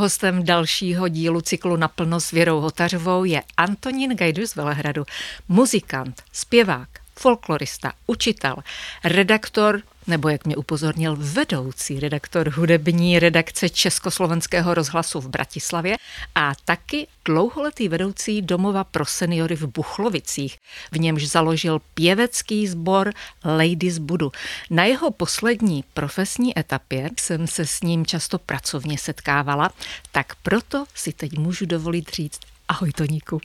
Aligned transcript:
Hostem 0.00 0.44
dalšího 0.44 1.08
dílu 1.08 1.40
cyklu 1.40 1.76
Naplno 1.76 2.20
s 2.20 2.30
Věrou 2.30 2.60
Hotařovou 2.60 3.24
je 3.24 3.42
Antonín 3.56 4.16
Gajdu 4.16 4.46
z 4.46 4.56
Velehradu, 4.56 5.04
muzikant, 5.48 6.22
zpěvák, 6.32 6.88
folklorista, 7.18 7.92
učitel, 8.06 8.56
redaktor 9.04 9.82
nebo 10.08 10.28
jak 10.28 10.46
mě 10.46 10.56
upozornil 10.56 11.16
vedoucí 11.18 12.00
redaktor 12.00 12.50
hudební 12.50 13.18
redakce 13.18 13.68
Československého 13.68 14.74
rozhlasu 14.74 15.20
v 15.20 15.28
Bratislavě 15.28 15.96
a 16.34 16.52
taky 16.64 17.06
dlouholetý 17.24 17.88
vedoucí 17.88 18.42
domova 18.42 18.84
pro 18.84 19.06
seniory 19.06 19.56
v 19.56 19.66
Buchlovicích, 19.66 20.58
v 20.92 20.98
němž 20.98 21.28
založil 21.28 21.80
pěvecký 21.94 22.66
sbor 22.66 23.12
Ladies 23.44 23.98
Budu. 23.98 24.32
Na 24.70 24.84
jeho 24.84 25.10
poslední 25.10 25.84
profesní 25.94 26.58
etapě 26.58 27.10
jsem 27.20 27.46
se 27.46 27.66
s 27.66 27.80
ním 27.80 28.06
často 28.06 28.38
pracovně 28.38 28.98
setkávala, 28.98 29.70
tak 30.12 30.34
proto 30.42 30.84
si 30.94 31.12
teď 31.12 31.38
můžu 31.38 31.66
dovolit 31.66 32.10
říct 32.10 32.40
ahoj 32.68 32.92
Toníku. 32.92 33.40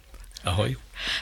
Ahoj. 0.45 0.75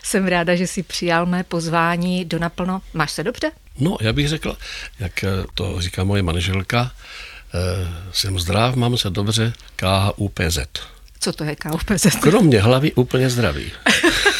Jsem 0.03 0.27
ráda, 0.27 0.55
že 0.55 0.67
jsi 0.67 0.83
přijal 0.83 1.25
mé 1.25 1.43
pozvání 1.43 2.25
do 2.25 2.39
naplno. 2.39 2.81
Máš 2.93 3.11
se 3.11 3.23
dobře? 3.23 3.51
No, 3.79 3.97
já 4.01 4.13
bych 4.13 4.27
řekl, 4.29 4.57
jak 4.99 5.25
to 5.53 5.81
říká 5.81 6.03
moje 6.03 6.23
manželka, 6.23 6.91
eh, 7.53 7.87
jsem 8.11 8.39
zdrav, 8.39 8.75
mám 8.75 8.97
se 8.97 9.09
dobře, 9.09 9.53
KUPZ. 9.75 10.59
Co 11.19 11.33
to 11.33 11.43
je 11.43 11.55
KUPZ? 11.55 12.07
Kromě 12.21 12.61
hlavy 12.61 12.93
úplně 12.93 13.29
zdravý. 13.29 13.71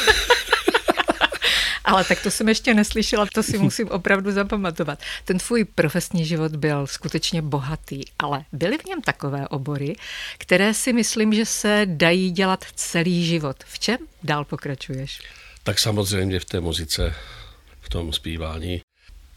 Ale 1.85 2.03
tak 2.03 2.23
to 2.23 2.31
jsem 2.31 2.49
ještě 2.49 2.73
neslyšela, 2.73 3.26
to 3.34 3.44
si 3.44 3.58
musím 3.58 3.88
opravdu 3.88 4.31
zapamatovat. 4.31 4.99
Ten 5.26 5.38
tvůj 5.38 5.63
profesní 5.63 6.26
život 6.26 6.55
byl 6.55 6.88
skutečně 6.88 7.41
bohatý, 7.41 8.02
ale 8.20 8.45
byly 8.52 8.77
v 8.77 8.85
něm 8.85 9.02
takové 9.02 9.48
obory, 9.48 9.95
které 10.38 10.73
si 10.73 10.94
myslím, 10.94 11.34
že 11.34 11.45
se 11.45 11.81
dají 11.85 12.31
dělat 12.31 12.66
celý 12.76 13.26
život. 13.26 13.57
V 13.66 13.80
čem 13.80 13.98
dál 14.23 14.45
pokračuješ? 14.45 15.20
Tak 15.63 15.79
samozřejmě 15.79 16.40
v 16.40 16.46
té 16.46 16.60
muzice, 16.60 17.15
v 17.82 17.90
tom 17.90 18.13
zpívání. 18.13 18.82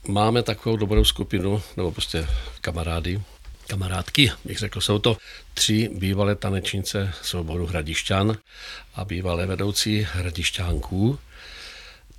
Máme 0.08 0.42
takovou 0.42 0.77
dobrou 0.77 1.05
skupinu, 1.05 1.62
nebo 1.77 1.92
prostě 1.92 2.29
kamarády, 2.61 3.23
kamarádky, 3.67 4.33
bych 4.45 4.58
řekl, 4.58 4.81
jsou 4.81 4.98
to 4.98 5.17
tři 5.55 5.91
bývalé 5.95 6.34
tanečnice 6.34 7.12
souboru 7.23 7.67
Hradišťan 7.67 8.36
a 8.95 9.05
bývalé 9.05 9.47
vedoucí 9.47 10.06
Hradišťánků 10.12 11.19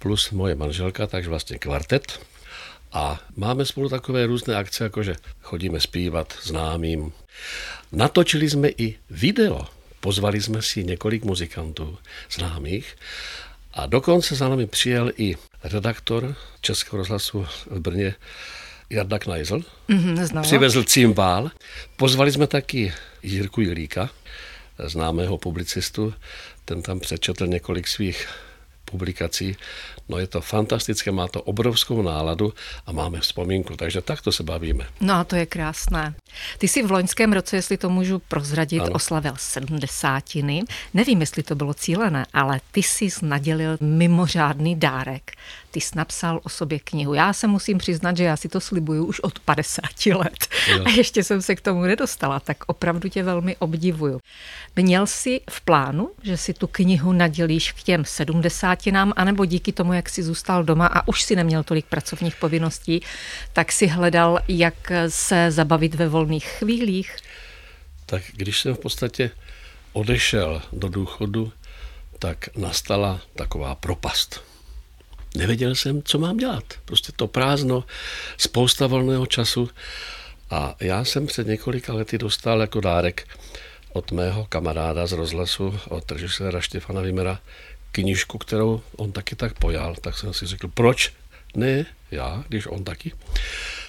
plus 0.06 0.32
moje 0.32 0.56
manželka, 0.56 1.08
takže 1.08 1.30
vlastně 1.30 1.58
kvartet. 1.58 2.20
A 2.92 3.20
máme 3.36 3.66
spolu 3.66 3.90
takové 3.90 4.26
různé 4.26 4.56
akce, 4.56 4.84
jako 4.84 5.04
že 5.04 5.16
chodíme 5.42 5.80
zpívat 5.80 6.34
známým. 6.44 7.12
Natočili 7.92 8.50
jsme 8.50 8.70
i 8.70 8.96
video. 9.10 9.66
Pozvali 10.00 10.42
jsme 10.42 10.62
si 10.62 10.84
několik 10.84 11.24
muzikantů 11.24 11.98
známých 12.32 12.96
a 13.74 13.86
dokonce 13.86 14.36
za 14.36 14.50
námi 14.50 14.68
přijel 14.68 15.12
i 15.18 15.36
redaktor 15.64 16.36
Českého 16.62 16.98
rozhlasu 16.98 17.48
v 17.66 17.80
Brně 17.80 18.16
Jarda 18.90 19.20
Knajzl. 19.20 19.60
Mm-hmm, 19.90 20.42
Přivezl 20.42 20.84
cymbál. 20.84 21.52
Pozvali 21.98 22.32
jsme 22.32 22.48
taky 22.48 22.94
Jirku 23.24 23.62
Jilíka, 23.62 24.10
známého 24.86 25.38
publicistu. 25.38 26.14
Ten 26.66 26.82
tam 26.82 27.00
přečetl 27.00 27.48
několik 27.48 27.88
svých 27.88 28.28
publikací. 28.96 29.56
No 30.10 30.18
je 30.18 30.28
to 30.28 30.42
fantastické, 30.42 31.12
má 31.12 31.28
to 31.28 31.42
obrovskou 31.42 32.02
náladu 32.02 32.54
a 32.86 32.92
máme 32.92 33.20
vzpomínku, 33.20 33.76
takže 33.76 34.02
takto 34.02 34.32
se 34.32 34.44
bavíme. 34.44 34.88
No 35.02 35.14
a 35.14 35.24
to 35.24 35.36
je 35.36 35.46
krásné. 35.46 36.16
Ty 36.58 36.68
jsi 36.68 36.84
v 36.84 36.92
loňském 36.92 37.34
roce, 37.34 37.56
jestli 37.56 37.78
to 37.78 37.90
můžu 37.90 38.20
prozradit, 38.20 38.82
ano. 38.82 38.92
oslavil 38.92 39.34
sedmdesátiny. 39.38 40.64
Nevím, 40.94 41.22
jestli 41.22 41.44
to 41.44 41.56
bylo 41.56 41.74
cílené, 41.74 42.26
ale 42.34 42.62
ty 42.72 42.84
jsi 42.84 43.08
nadělil 43.22 43.78
mimořádný 43.82 44.76
dárek 44.76 45.32
ty 45.76 45.82
jsi 45.82 45.98
napsal 45.98 46.40
o 46.44 46.50
sobě 46.50 46.80
knihu. 46.80 47.14
Já 47.14 47.34
se 47.34 47.48
musím 47.48 47.78
přiznat, 47.78 48.18
že 48.18 48.24
já 48.24 48.38
si 48.38 48.50
to 48.50 48.62
slibuju 48.62 49.06
už 49.06 49.20
od 49.20 49.40
50 49.40 50.06
let 50.06 50.48
jo. 50.68 50.84
a 50.86 50.90
ještě 50.90 51.24
jsem 51.24 51.42
se 51.42 51.56
k 51.56 51.62
tomu 51.62 51.82
nedostala, 51.82 52.40
tak 52.40 52.58
opravdu 52.68 53.10
tě 53.10 53.24
velmi 53.24 53.56
obdivuju. 53.56 54.20
Měl 54.76 55.08
jsi 55.08 55.42
v 55.50 55.62
plánu, 55.62 56.12
že 56.24 56.38
si 56.38 56.54
tu 56.54 56.68
knihu 56.68 57.14
nadělíš 57.14 57.72
k 57.72 57.84
těm 57.84 58.06
sedmdesátinám, 58.06 59.14
anebo 59.16 59.46
díky 59.46 59.72
tomu, 59.72 59.94
jak 59.94 60.10
jsi 60.10 60.24
zůstal 60.24 60.64
doma 60.64 60.88
a 60.88 61.08
už 61.08 61.24
si 61.24 61.36
neměl 61.36 61.64
tolik 61.64 61.86
pracovních 61.86 62.36
povinností, 62.36 63.02
tak 63.54 63.72
si 63.72 63.88
hledal, 63.88 64.40
jak 64.48 64.92
se 65.08 65.52
zabavit 65.52 65.96
ve 65.96 66.08
volných 66.08 66.46
chvílích? 66.46 67.16
Tak 68.06 68.24
když 68.34 68.62
jsem 68.62 68.76
v 68.76 68.80
podstatě 68.80 69.32
odešel 69.94 70.62
do 70.72 70.90
důchodu, 70.90 71.52
tak 72.20 72.56
nastala 72.56 73.22
taková 73.36 73.76
propast 73.76 74.55
nevěděl 75.36 75.76
jsem, 75.76 76.04
co 76.04 76.20
mám 76.20 76.38
dělat. 76.38 76.64
Prostě 76.86 77.12
to 77.16 77.28
prázdno, 77.28 77.84
spousta 78.38 78.88
volného 78.88 79.26
času. 79.26 79.70
A 80.50 80.76
já 80.80 81.06
jsem 81.06 81.28
před 81.28 81.48
několika 81.48 81.94
lety 81.94 82.18
dostal 82.18 82.62
jako 82.62 82.82
dárek 82.82 83.28
od 83.94 84.12
mého 84.12 84.46
kamaráda 84.50 85.08
z 85.08 85.12
rozhlasu, 85.12 85.80
od 85.90 86.12
režiséra 86.12 86.62
Štefana 86.62 87.02
Vimera, 87.02 87.40
knižku, 87.92 88.38
kterou 88.38 88.82
on 88.98 89.12
taky 89.12 89.36
tak 89.36 89.60
pojal. 89.60 89.96
Tak 90.02 90.18
jsem 90.18 90.34
si 90.34 90.46
řekl, 90.46 90.68
proč 90.68 91.14
ne 91.56 91.86
já, 92.12 92.44
když 92.48 92.68
on 92.68 92.84
taky. 92.84 93.12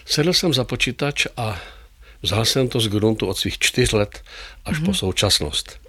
Sedl 0.05 0.33
jsem 0.33 0.55
za 0.55 0.65
počítač 0.65 1.27
a 1.37 1.61
vzal 2.23 2.45
jsem 2.45 2.69
to 2.69 2.81
z 2.81 2.89
gruntu 2.89 3.27
od 3.27 3.39
svých 3.39 3.59
čtyř 3.59 3.93
let 3.93 4.23
až 4.65 4.77
mm-hmm. 4.77 4.85
po 4.85 4.91
mhm. 4.91 4.95
současnost. 4.95 5.81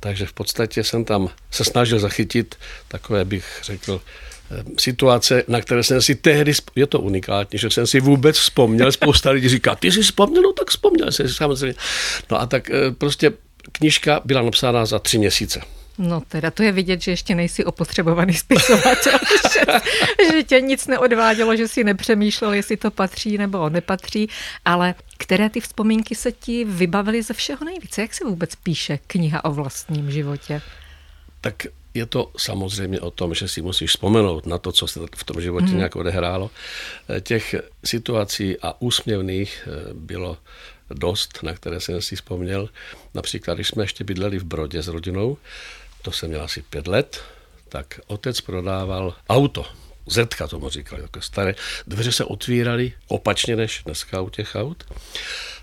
Takže 0.00 0.26
v 0.26 0.32
podstatě 0.32 0.84
jsem 0.84 1.04
tam 1.04 1.28
se 1.50 1.64
snažil 1.64 1.98
zachytit 1.98 2.58
takové, 2.88 3.24
bych 3.24 3.60
řekl, 3.62 4.00
situace, 4.78 5.42
na 5.48 5.60
které 5.60 5.82
jsem 5.82 6.02
si 6.02 6.14
tehdy, 6.14 6.52
je 6.76 6.86
to 6.86 7.00
unikátní, 7.00 7.58
že 7.58 7.70
jsem 7.70 7.86
si 7.86 8.00
vůbec 8.00 8.36
vzpomněl, 8.36 8.92
spousta 8.92 9.30
lidí 9.30 9.48
říká, 9.48 9.74
ty 9.74 9.92
jsi 9.92 10.02
vzpomněl, 10.02 10.42
no 10.42 10.52
tak 10.52 10.70
vzpomněl 10.70 11.12
jsem 11.12 11.28
si 11.28 11.34
samozřejmě. 11.34 11.74
No 12.30 12.40
a 12.40 12.46
tak 12.46 12.70
eh, 12.70 12.90
prostě 12.90 13.32
knižka 13.72 14.20
byla 14.24 14.42
napsána 14.42 14.86
za 14.86 14.98
tři 14.98 15.18
měsíce. 15.18 15.60
No 15.98 16.20
teda 16.28 16.50
to 16.50 16.62
je 16.62 16.72
vidět, 16.72 17.02
že 17.02 17.10
ještě 17.10 17.34
nejsi 17.34 17.64
opotřebovaný 17.64 18.34
spisovatel, 18.34 19.12
že, 19.52 19.60
že 20.32 20.42
tě 20.42 20.60
nic 20.60 20.86
neodvádělo, 20.86 21.56
že 21.56 21.68
si 21.68 21.84
nepřemýšlel, 21.84 22.52
jestli 22.52 22.76
to 22.76 22.90
patří 22.90 23.38
nebo 23.38 23.68
nepatří, 23.68 24.28
ale 24.64 24.94
které 25.18 25.50
ty 25.50 25.60
vzpomínky 25.60 26.14
se 26.14 26.32
ti 26.32 26.64
vybavily 26.64 27.22
ze 27.22 27.34
všeho 27.34 27.64
nejvíce? 27.64 28.02
Jak 28.02 28.14
se 28.14 28.24
vůbec 28.24 28.54
píše 28.54 28.98
kniha 29.06 29.44
o 29.44 29.52
vlastním 29.52 30.10
životě? 30.10 30.62
Tak 31.40 31.66
je 31.94 32.06
to 32.06 32.30
samozřejmě 32.36 33.00
o 33.00 33.10
tom, 33.10 33.34
že 33.34 33.48
si 33.48 33.62
musíš 33.62 33.90
vzpomenout 33.90 34.46
na 34.46 34.58
to, 34.58 34.72
co 34.72 34.86
se 34.86 35.00
v 35.16 35.24
tom 35.24 35.40
životě 35.40 35.66
hmm. 35.66 35.76
nějak 35.76 35.96
odehrálo. 35.96 36.50
Eh, 37.08 37.20
těch 37.20 37.54
situací 37.84 38.56
a 38.62 38.80
úsměvných 38.80 39.68
eh, 39.68 39.94
bylo 39.94 40.38
dost, 40.90 41.38
na 41.42 41.54
které 41.54 41.80
jsem 41.80 42.02
si 42.02 42.16
vzpomněl. 42.16 42.68
Například, 43.14 43.54
když 43.54 43.68
jsme 43.68 43.82
ještě 43.82 44.04
bydleli 44.04 44.38
v 44.38 44.44
Brodě 44.44 44.82
s 44.82 44.88
rodinou, 44.88 45.36
to 46.02 46.12
jsem 46.12 46.28
měl 46.28 46.42
asi 46.42 46.62
pět 46.62 46.86
let, 46.86 47.22
tak 47.68 48.00
otec 48.06 48.40
prodával 48.40 49.14
auto. 49.28 49.66
Zetka 50.06 50.48
tomu 50.48 50.68
říkal, 50.68 51.00
jako 51.00 51.20
staré. 51.20 51.54
Dveře 51.86 52.12
se 52.12 52.24
otvíraly 52.24 52.92
opačně 53.08 53.56
než 53.56 53.82
dneska 53.84 54.20
u 54.20 54.30
těch 54.30 54.54
aut. 54.54 54.84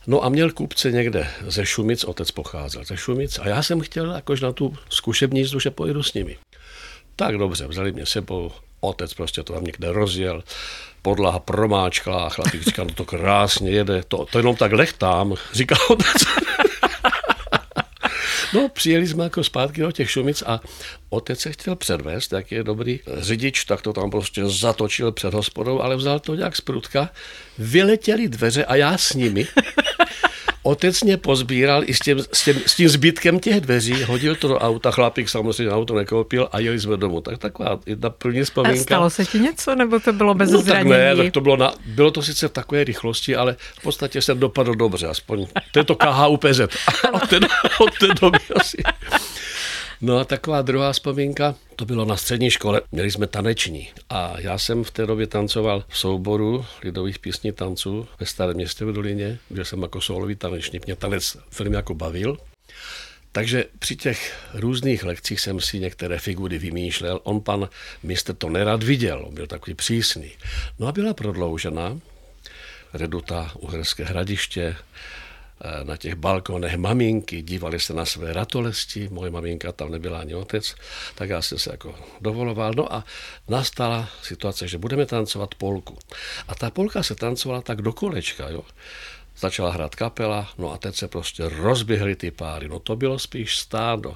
No 0.07 0.25
a 0.25 0.29
měl 0.29 0.51
kupce 0.51 0.91
někde 0.91 1.27
ze 1.47 1.65
Šumic, 1.65 2.03
otec 2.03 2.31
pocházel 2.31 2.83
ze 2.83 2.97
Šumic 2.97 3.39
a 3.39 3.47
já 3.47 3.63
jsem 3.63 3.81
chtěl 3.81 4.11
jakož 4.11 4.41
na 4.41 4.51
tu 4.51 4.77
zkušební 4.89 5.39
jízdu, 5.39 5.59
že 5.59 5.71
pojedu 5.71 6.03
s 6.03 6.13
nimi. 6.13 6.37
Tak 7.15 7.37
dobře, 7.37 7.67
vzali 7.67 7.91
mě 7.91 8.05
sebou, 8.05 8.51
otec 8.79 9.13
prostě 9.13 9.43
to 9.43 9.53
tam 9.53 9.63
někde 9.63 9.91
rozjel, 9.91 10.43
podlaha 11.01 11.39
promáčkla 11.39 12.29
chlapík 12.29 12.61
říkal, 12.61 12.85
no 12.85 12.93
to 12.93 13.05
krásně 13.05 13.71
jede, 13.71 14.03
to, 14.07 14.25
to 14.25 14.39
jenom 14.39 14.55
tak 14.55 14.71
lechtám, 14.71 15.35
říkal 15.53 15.77
otec. 15.89 16.25
No, 18.53 18.69
přijeli 18.69 19.07
jsme 19.07 19.23
jako 19.23 19.43
zpátky 19.43 19.81
do 19.81 19.91
těch 19.91 20.11
Šumic 20.11 20.43
a 20.45 20.61
otec 21.09 21.39
se 21.39 21.51
chtěl 21.51 21.75
předvést, 21.75 22.33
jak 22.33 22.51
je 22.51 22.63
dobrý 22.63 22.99
řidič, 23.17 23.65
tak 23.65 23.81
to 23.81 23.93
tam 23.93 24.11
prostě 24.11 24.45
zatočil 24.45 25.11
před 25.11 25.33
hospodou, 25.33 25.81
ale 25.81 25.95
vzal 25.95 26.19
to 26.19 26.35
nějak 26.35 26.55
z 26.55 26.61
prutka, 26.61 27.09
vyletěli 27.57 28.27
dveře 28.27 28.65
a 28.65 28.75
já 28.75 28.97
s 28.97 29.13
nimi. 29.13 29.47
Otec 30.63 31.03
mě 31.03 31.17
pozbíral 31.17 31.83
i 31.85 31.93
s 31.93 31.99
tím, 31.99 32.19
s, 32.19 32.43
tím, 32.43 32.55
s 32.65 32.75
tím 32.75 32.89
zbytkem 32.89 33.39
těch 33.39 33.61
dveří, 33.61 34.03
hodil 34.03 34.35
to 34.35 34.47
do 34.47 34.59
auta, 34.59 34.91
chlapík 34.91 35.29
samozřejmě 35.29 35.73
auto 35.73 35.95
nekoupil 35.95 36.49
a 36.51 36.59
jeli 36.59 36.79
jsme 36.79 36.97
domů. 36.97 37.21
Tak 37.21 37.37
taková 37.37 37.79
jedna 37.85 38.09
první 38.09 38.43
vzpomínka. 38.43 38.81
A 38.81 38.83
stalo 38.83 39.09
se 39.09 39.25
ti 39.25 39.39
něco, 39.39 39.75
nebo 39.75 39.99
to 39.99 40.13
bylo 40.13 40.33
bez 40.33 40.51
no, 40.51 40.61
zranění? 40.61 40.89
Tak 40.89 40.99
ne, 40.99 41.15
tak 41.15 41.33
to 41.33 41.41
bylo, 41.41 41.57
na, 41.57 41.73
bylo 41.85 42.11
to 42.11 42.21
sice 42.21 42.47
v 42.47 42.51
takové 42.51 42.83
rychlosti, 42.83 43.35
ale 43.35 43.55
v 43.79 43.81
podstatě 43.81 44.21
jsem 44.21 44.39
dopadl 44.39 44.75
dobře, 44.75 45.07
aspoň. 45.07 45.47
To 45.71 45.79
je 45.79 45.83
to 45.83 45.95
KHUPZ. 45.95 46.59
od, 47.13 47.29
té, 47.29 47.39
od 47.79 47.99
té 47.99 48.07
doby 48.21 48.39
asi. 48.55 48.77
No 50.03 50.17
a 50.17 50.25
taková 50.25 50.61
druhá 50.61 50.93
vzpomínka, 50.93 51.55
to 51.75 51.85
bylo 51.85 52.05
na 52.05 52.17
střední 52.17 52.49
škole, 52.51 52.81
měli 52.91 53.11
jsme 53.11 53.27
taneční 53.27 53.89
a 54.09 54.39
já 54.39 54.57
jsem 54.57 54.83
v 54.83 54.91
té 54.91 55.05
době 55.05 55.27
tancoval 55.27 55.83
v 55.87 55.97
souboru 55.97 56.65
lidových 56.83 57.19
písní 57.19 57.51
tanců 57.51 58.07
ve 58.19 58.25
Starém 58.25 58.55
městě 58.55 58.85
v 58.85 58.93
Dolině, 58.93 59.39
kde 59.49 59.65
jsem 59.65 59.81
jako 59.81 60.01
solový 60.01 60.35
tanečník, 60.35 60.85
mě 60.85 60.95
tanec 60.95 61.37
velmi 61.59 61.75
jako 61.75 61.95
bavil. 61.95 62.37
Takže 63.31 63.65
při 63.79 63.95
těch 63.95 64.39
různých 64.53 65.03
lekcích 65.03 65.39
jsem 65.39 65.59
si 65.59 65.79
některé 65.79 66.19
figury 66.19 66.57
vymýšlel. 66.57 67.19
On 67.23 67.41
pan 67.41 67.69
mistr 68.03 68.33
to 68.33 68.49
nerad 68.49 68.83
viděl, 68.83 69.25
on 69.27 69.33
byl 69.35 69.47
takový 69.47 69.73
přísný. 69.73 70.31
No 70.79 70.87
a 70.87 70.91
byla 70.91 71.13
prodloužena 71.13 71.99
reduta 72.93 73.51
Uherské 73.59 74.03
hradiště, 74.05 74.75
na 75.83 75.97
těch 75.97 76.15
balkonech 76.15 76.77
maminky 76.77 77.41
dívali 77.41 77.79
se 77.79 77.93
na 77.93 78.05
své 78.05 78.33
ratolesti, 78.33 79.09
moje 79.11 79.31
maminka 79.31 79.71
tam 79.71 79.91
nebyla 79.91 80.19
ani 80.19 80.35
otec, 80.35 80.75
tak 81.15 81.29
já 81.29 81.41
jsem 81.41 81.59
se 81.59 81.71
jako 81.71 81.95
dovoloval. 82.21 82.73
No 82.75 82.93
a 82.93 83.03
nastala 83.47 84.09
situace, 84.23 84.67
že 84.67 84.77
budeme 84.77 85.05
tancovat 85.05 85.55
polku. 85.55 85.97
A 86.47 86.55
ta 86.55 86.69
polka 86.69 87.03
se 87.03 87.15
tancovala 87.15 87.61
tak 87.61 87.81
do 87.81 87.93
kolečka, 87.93 88.49
jo 88.49 88.63
začala 89.41 89.71
hrát 89.71 89.95
kapela, 89.95 90.49
no 90.57 90.73
a 90.73 90.77
teď 90.77 90.95
se 90.95 91.07
prostě 91.07 91.43
rozběhly 91.49 92.15
ty 92.15 92.31
páry, 92.31 92.69
no 92.69 92.79
to 92.79 92.95
bylo 92.95 93.19
spíš 93.19 93.57
stádo. 93.57 94.15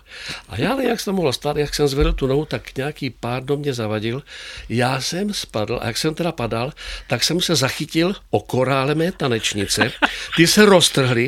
A 0.50 0.58
já, 0.58 0.82
jak 0.82 1.00
jsem 1.00 1.16
mohlo 1.16 1.34
stát, 1.34 1.58
jak 1.58 1.76
jsem 1.76 1.88
zvedl 1.88 2.14
tu 2.14 2.28
nohu, 2.28 2.46
tak 2.46 2.78
nějaký 2.78 3.10
pár 3.10 3.44
do 3.44 3.58
mě 3.58 3.74
zavadil, 3.74 4.24
já 4.70 5.02
jsem 5.02 5.34
spadl 5.34 5.80
a 5.82 5.88
jak 5.88 5.98
jsem 5.98 6.16
teda 6.16 6.32
padal, 6.32 6.74
tak 7.08 7.24
jsem 7.24 7.42
se 7.42 7.56
zachytil 7.56 8.16
o 8.30 8.40
korále 8.40 8.96
mé 8.96 9.12
tanečnice, 9.12 9.92
ty 10.38 10.48
se 10.48 10.66
roztrhly, 10.66 11.28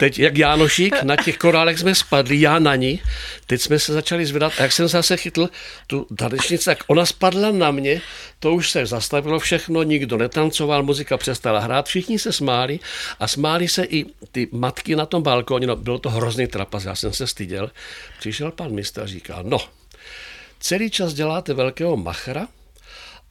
teď 0.00 0.18
jak 0.18 0.38
Jánošík, 0.38 1.02
na 1.02 1.16
těch 1.16 1.38
korálech 1.38 1.78
jsme 1.78 1.94
spadli, 1.94 2.40
já 2.40 2.58
na 2.58 2.74
ní, 2.74 3.02
teď 3.46 3.60
jsme 3.60 3.78
se 3.78 3.92
začali 3.92 4.26
zvedat 4.26 4.52
a 4.58 4.62
jak 4.62 4.72
jsem 4.72 4.88
zase 4.88 5.16
chytl 5.16 5.48
tu 5.86 6.06
tanečnici, 6.16 6.64
tak 6.64 6.78
ona 6.86 7.06
spadla 7.06 7.50
na 7.50 7.70
mě, 7.70 8.00
to 8.40 8.54
už 8.54 8.70
se 8.70 8.86
zastavilo 8.86 9.38
všechno, 9.38 9.82
nikdo 9.82 10.16
netancoval, 10.16 10.82
muzika 10.82 11.16
přestala 11.16 11.60
hrát, 11.60 11.86
všichni 11.86 12.18
se 12.18 12.32
smáli 12.32 12.80
a 13.20 13.27
smáli 13.28 13.68
se 13.68 13.84
i 13.84 14.06
ty 14.32 14.48
matky 14.52 14.96
na 14.96 15.06
tom 15.06 15.22
balkóně, 15.22 15.66
no 15.66 15.76
bylo 15.76 15.98
to 15.98 16.10
hrozný 16.10 16.46
trapas, 16.46 16.84
já 16.84 16.94
jsem 16.94 17.12
se 17.12 17.26
styděl. 17.26 17.70
Přišel 18.18 18.52
pan 18.52 18.72
mistr 18.72 19.00
a 19.00 19.06
říká, 19.06 19.38
no, 19.42 19.58
celý 20.60 20.90
čas 20.90 21.14
děláte 21.14 21.54
velkého 21.54 21.96
machra 21.96 22.48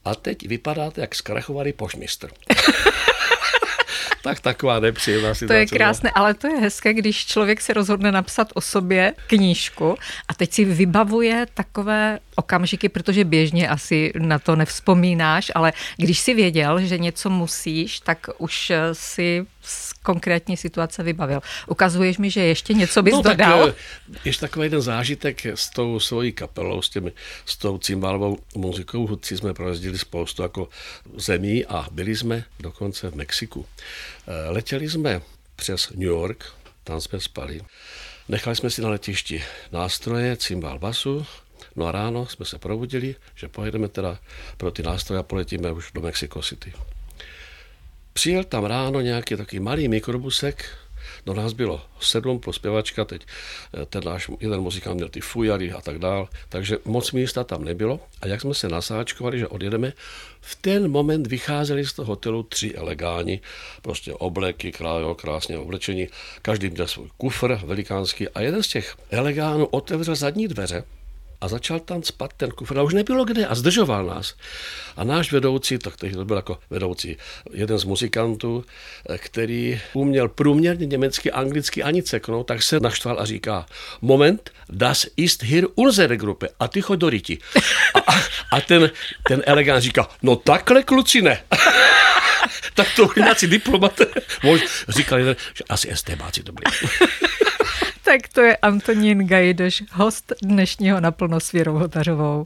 a 0.04 0.14
teď 0.14 0.48
vypadáte 0.48 1.00
jak 1.00 1.14
zkrachovaný 1.14 1.72
pošmistr. 1.72 2.30
tak 4.22 4.40
taková 4.40 4.80
nepříjemná 4.80 5.34
situace. 5.34 5.54
To 5.54 5.58
je 5.58 5.66
krásné, 5.66 6.10
ale 6.14 6.34
to 6.34 6.46
je 6.46 6.56
hezké, 6.56 6.94
když 6.94 7.26
člověk 7.26 7.60
se 7.60 7.72
rozhodne 7.72 8.12
napsat 8.12 8.48
o 8.54 8.60
sobě 8.60 9.14
knížku 9.26 9.96
a 10.28 10.34
teď 10.34 10.52
si 10.52 10.64
vybavuje 10.64 11.46
takové 11.54 12.18
okamžiky, 12.36 12.88
protože 12.88 13.24
běžně 13.24 13.68
asi 13.68 14.12
na 14.18 14.38
to 14.38 14.56
nevzpomínáš, 14.56 15.52
ale 15.54 15.72
když 15.96 16.18
si 16.18 16.34
věděl, 16.34 16.80
že 16.80 16.98
něco 16.98 17.30
musíš, 17.30 18.00
tak 18.00 18.26
už 18.38 18.72
si 18.92 19.46
konkrétní 20.02 20.56
situace 20.56 21.02
vybavil. 21.02 21.40
Ukazuješ 21.66 22.18
mi, 22.18 22.30
že 22.30 22.40
ještě 22.40 22.74
něco 22.74 23.02
bys 23.02 23.14
no, 23.14 23.22
dodal? 23.22 23.66
Tak, 23.66 23.74
eh, 24.14 24.18
ještě 24.24 24.40
takový 24.40 24.66
jeden 24.66 24.80
zážitek 24.80 25.46
s 25.46 25.70
tou 25.70 26.00
svojí 26.00 26.32
kapelou, 26.32 26.82
s, 26.82 26.88
těmi, 26.88 27.12
s 27.46 27.56
tou 27.56 27.78
cymbalovou 27.78 28.38
muzikou. 28.54 29.06
Hudci 29.06 29.36
jsme 29.36 29.54
projezdili 29.54 29.98
spoustu 29.98 30.42
jako 30.42 30.68
zemí 31.16 31.66
a 31.66 31.86
byli 31.90 32.16
jsme 32.16 32.44
dokonce 32.60 33.10
v 33.10 33.14
Mexiku. 33.14 33.66
Eh, 34.26 34.50
letěli 34.50 34.90
jsme 34.90 35.20
přes 35.56 35.90
New 35.90 36.08
York, 36.08 36.44
tam 36.84 37.00
jsme 37.00 37.20
spali. 37.20 37.60
Nechali 38.28 38.56
jsme 38.56 38.70
si 38.70 38.82
na 38.82 38.88
letišti 38.88 39.44
nástroje, 39.72 40.36
cymbal 40.36 40.78
basu, 40.78 41.26
No 41.78 41.86
a 41.86 41.92
ráno 41.92 42.26
jsme 42.26 42.46
se 42.46 42.58
probudili, 42.58 43.14
že 43.34 43.48
pojedeme 43.48 43.88
teda 43.88 44.18
pro 44.56 44.70
ty 44.70 44.82
nástroje 44.82 45.20
a 45.20 45.22
poletíme 45.22 45.72
už 45.72 45.92
do 45.94 46.00
Mexico 46.00 46.42
City. 46.42 46.72
Přijel 48.18 48.44
tam 48.44 48.64
ráno 48.64 49.00
nějaký 49.00 49.36
takový 49.36 49.60
malý 49.60 49.88
mikrobusek, 49.88 50.64
do 51.26 51.34
nás 51.34 51.52
bylo 51.52 51.80
sedm 52.00 52.38
plus 52.38 52.56
zpěvačka, 52.56 53.04
teď 53.04 53.26
eh, 53.74 53.86
ten 53.86 54.02
náš 54.04 54.30
jeden 54.40 54.60
muzikant 54.60 54.96
měl 54.96 55.08
ty 55.08 55.20
fujary 55.20 55.72
a 55.72 55.80
tak 55.80 55.98
dál, 55.98 56.28
takže 56.48 56.78
moc 56.84 57.12
místa 57.12 57.44
tam 57.44 57.64
nebylo. 57.64 58.00
A 58.20 58.26
jak 58.26 58.40
jsme 58.40 58.54
se 58.54 58.68
nasáčkovali, 58.68 59.38
že 59.38 59.48
odjedeme, 59.48 59.92
v 60.40 60.56
ten 60.56 60.90
moment 60.90 61.26
vycházeli 61.26 61.86
z 61.86 61.92
toho 61.92 62.06
hotelu 62.06 62.42
tři 62.42 62.74
elegáni, 62.74 63.40
prostě 63.82 64.12
obleky, 64.12 64.72
krásně 65.16 65.58
oblečení, 65.58 66.08
každý 66.42 66.70
měl 66.70 66.86
svůj 66.86 67.08
kufr 67.16 67.60
velikánský 67.64 68.28
a 68.28 68.40
jeden 68.40 68.62
z 68.62 68.68
těch 68.68 68.96
elegánů 69.10 69.66
otevřel 69.66 70.14
zadní 70.14 70.48
dveře 70.48 70.84
a 71.40 71.48
začal 71.48 71.80
tam 71.80 72.02
spat 72.02 72.32
ten 72.36 72.50
kufr 72.50 72.78
a 72.78 72.82
už 72.82 72.94
nebylo 72.94 73.24
kde 73.24 73.46
a 73.46 73.54
zdržoval 73.54 74.06
nás. 74.06 74.34
A 74.96 75.04
náš 75.04 75.32
vedoucí, 75.32 75.78
tak 75.78 75.96
to 75.96 76.24
byl 76.24 76.36
jako 76.36 76.58
vedoucí, 76.70 77.16
jeden 77.52 77.78
z 77.78 77.84
muzikantů, 77.84 78.64
který 79.16 79.80
uměl 79.92 80.28
průměrně 80.28 80.86
německy, 80.86 81.30
anglicky 81.30 81.82
ani 81.82 82.02
ceknout, 82.02 82.46
tak 82.46 82.62
se 82.62 82.80
naštval 82.80 83.20
a 83.20 83.24
říká, 83.24 83.66
moment, 84.00 84.50
das 84.68 85.06
ist 85.16 85.42
hier 85.42 85.66
unsere 85.74 86.16
Gruppe 86.16 86.48
a 86.60 86.68
ty 86.68 86.80
choď 86.80 86.98
do 86.98 87.10
ryti. 87.10 87.38
A, 87.94 88.12
a 88.56 88.60
ten, 88.60 88.90
ten 89.28 89.42
elegant 89.46 89.82
říká, 89.82 90.08
no 90.22 90.36
takhle 90.36 90.82
kluci 90.82 91.22
ne. 91.22 91.44
tak 92.74 92.86
to 92.96 93.06
byli 93.06 93.24
nějací 93.24 93.46
diplomaté. 93.46 94.06
Říkali, 94.88 95.24
že 95.54 95.64
asi 95.68 95.90
STBáci 95.94 96.42
to 96.42 96.52
byli. 96.52 96.76
Tak 98.08 98.28
to 98.28 98.40
je 98.40 98.56
Antonín 98.56 99.26
Gajdoš, 99.26 99.84
host 99.92 100.32
dnešního 100.42 101.00
naplno 101.00 101.40
s 101.40 101.52
Věrou 101.52 101.78
Hotařovou. 101.78 102.44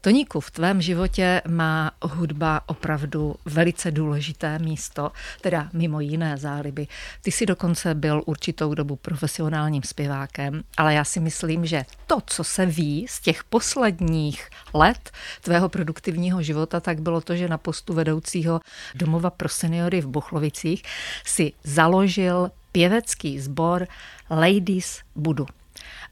Toníku, 0.00 0.40
v 0.40 0.50
tvém 0.50 0.82
životě 0.82 1.42
má 1.48 1.90
hudba 2.02 2.60
opravdu 2.66 3.34
velice 3.44 3.90
důležité 3.90 4.58
místo, 4.58 5.12
teda 5.40 5.68
mimo 5.72 6.00
jiné 6.00 6.36
záliby. 6.36 6.86
Ty 7.22 7.32
si 7.32 7.46
dokonce 7.46 7.94
byl 7.94 8.22
určitou 8.26 8.74
dobu 8.74 8.96
profesionálním 8.96 9.82
zpěvákem, 9.82 10.62
ale 10.76 10.94
já 10.94 11.04
si 11.04 11.20
myslím, 11.20 11.66
že 11.66 11.84
to, 12.06 12.20
co 12.26 12.44
se 12.44 12.66
ví 12.66 13.06
z 13.08 13.20
těch 13.20 13.44
posledních 13.44 14.48
let 14.74 15.10
tvého 15.40 15.68
produktivního 15.68 16.42
života, 16.42 16.80
tak 16.80 17.00
bylo 17.00 17.20
to, 17.20 17.36
že 17.36 17.48
na 17.48 17.58
postu 17.58 17.94
vedoucího 17.94 18.60
domova 18.94 19.30
pro 19.30 19.48
seniory 19.48 20.00
v 20.00 20.06
Buchlovicích 20.06 20.82
si 21.24 21.52
založil 21.64 22.50
pěvecký 22.76 23.40
sbor 23.40 23.86
Ladies 24.30 25.00
Budu. 25.14 25.46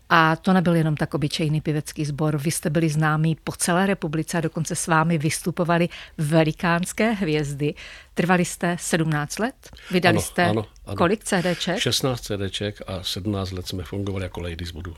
A 0.08 0.36
to 0.36 0.52
nebyl 0.52 0.74
jenom 0.74 0.96
tak 0.96 1.14
obyčejný 1.14 1.60
pěvecký 1.60 2.04
sbor. 2.04 2.38
Vy 2.38 2.50
jste 2.50 2.70
byli 2.70 2.88
známí 2.88 3.36
po 3.44 3.52
celé 3.52 3.86
republice 3.86 4.38
a 4.38 4.40
dokonce 4.40 4.74
s 4.76 4.86
vámi 4.86 5.18
vystupovali 5.18 5.88
velikánské 6.18 7.12
hvězdy. 7.12 7.74
Trvali 8.14 8.44
jste 8.44 8.76
17 8.80 9.38
let? 9.38 9.54
Vydali 9.90 10.16
ano, 10.16 10.22
jste 10.22 10.44
ano, 10.44 10.66
ano. 10.86 10.96
kolik 10.96 11.24
CDček? 11.24 11.78
16 11.78 12.20
CDček 12.20 12.80
a 12.86 13.02
17 13.02 13.50
let 13.50 13.66
jsme 13.68 13.82
fungovali 13.82 14.24
jako 14.24 14.40
Ladies 14.40 14.70
Budu. 14.70 14.96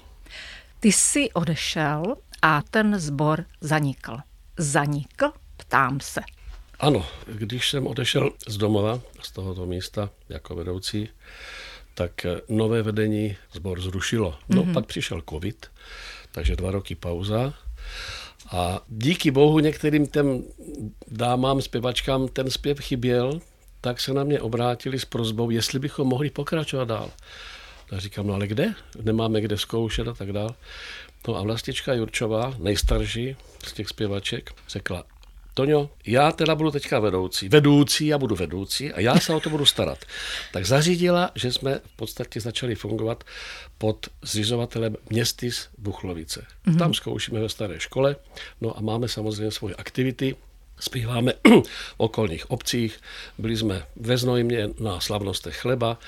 Ty 0.81 0.93
jsi 0.93 1.31
odešel 1.33 2.17
a 2.43 2.63
ten 2.71 2.99
sbor 2.99 3.45
zanikl. 3.61 4.17
Zanikl? 4.59 5.33
Ptám 5.57 6.01
se. 6.01 6.21
Ano, 6.81 7.07
když 7.27 7.71
jsem 7.71 7.87
odešel 7.87 8.31
z 8.49 8.57
domova, 8.57 9.01
z 9.23 9.33
tohoto 9.33 9.67
místa 9.67 10.11
jako 10.29 10.55
vedoucí, 10.55 11.09
tak 11.95 12.25
eh, 12.25 12.41
nové 12.49 12.83
vedení 12.83 13.37
sbor 13.53 13.81
zrušilo. 13.81 14.39
No 14.49 14.63
mm-hmm. 14.63 14.75
pak 14.75 14.87
přišel 14.87 15.23
covid, 15.31 15.67
takže 16.33 16.57
dva 16.57 16.71
roky 16.71 16.95
pauza. 16.95 17.55
A 18.51 18.81
díky 18.89 19.31
bohu 19.31 19.59
některým 19.59 20.07
těm 20.07 20.43
dámám, 21.09 21.63
zpěvačkám 21.63 22.29
ten 22.29 22.51
zpěv 22.51 22.81
chyběl, 22.81 23.41
tak 23.81 24.01
se 24.01 24.15
na 24.15 24.25
mě 24.25 24.41
obrátili 24.41 24.99
s 24.99 25.05
prozbou, 25.05 25.51
jestli 25.51 25.79
bychom 25.79 26.09
mohli 26.09 26.31
pokračovat 26.31 26.89
dál. 26.89 27.11
Tak 27.91 28.01
říkám, 28.01 28.27
no 28.27 28.35
ale 28.35 28.47
kde? 28.47 28.75
Nemáme 29.03 29.41
kde 29.41 29.59
zkoušet 29.59 30.09
a 30.09 30.13
tak 30.13 30.33
dál. 30.33 30.55
No 31.29 31.37
a 31.37 31.43
vlastička 31.43 31.95
Jurčová, 31.95 32.55
nejstarší 32.59 33.37
z 33.65 33.73
těch 33.73 33.89
zpěvaček, 33.89 34.51
řekla, 34.69 35.05
Toňo, 35.57 35.91
já 36.07 36.33
teda 36.33 36.55
budu 36.55 36.71
teďka 36.71 37.01
vedoucí, 37.01 37.49
vedoucí, 37.49 38.07
já 38.07 38.19
budu 38.19 38.37
vedoucí 38.37 38.93
a 38.93 39.01
já 39.01 39.21
se 39.21 39.35
o 39.35 39.41
to 39.41 39.51
budu 39.51 39.67
starat. 39.67 39.99
Tak 40.53 40.67
zařídila, 40.67 41.31
že 41.35 41.53
jsme 41.53 41.81
v 41.85 41.97
podstatě 41.97 42.41
začali 42.41 42.75
fungovat 42.75 43.25
pod 43.79 44.07
zřizovatelem 44.23 44.97
Městys 45.11 45.69
Buchlovice. 45.79 46.47
Mm-hmm. 46.67 46.79
Tam 46.79 46.95
zkoušíme 46.95 47.41
ve 47.41 47.49
staré 47.49 47.81
škole, 47.81 48.17
no 48.61 48.79
a 48.79 48.81
máme 48.81 49.09
samozřejmě 49.09 49.51
svoje 49.51 49.75
aktivity, 49.75 50.37
Zpíváme 50.81 51.33
v 51.65 51.95
okolních 51.97 52.51
obcích, 52.51 53.01
byli 53.39 53.57
jsme 53.57 53.83
ve 53.97 54.19
Znojmě 54.19 54.69
na 54.81 55.01
slavnostech 55.01 55.57
chleba, 55.57 55.99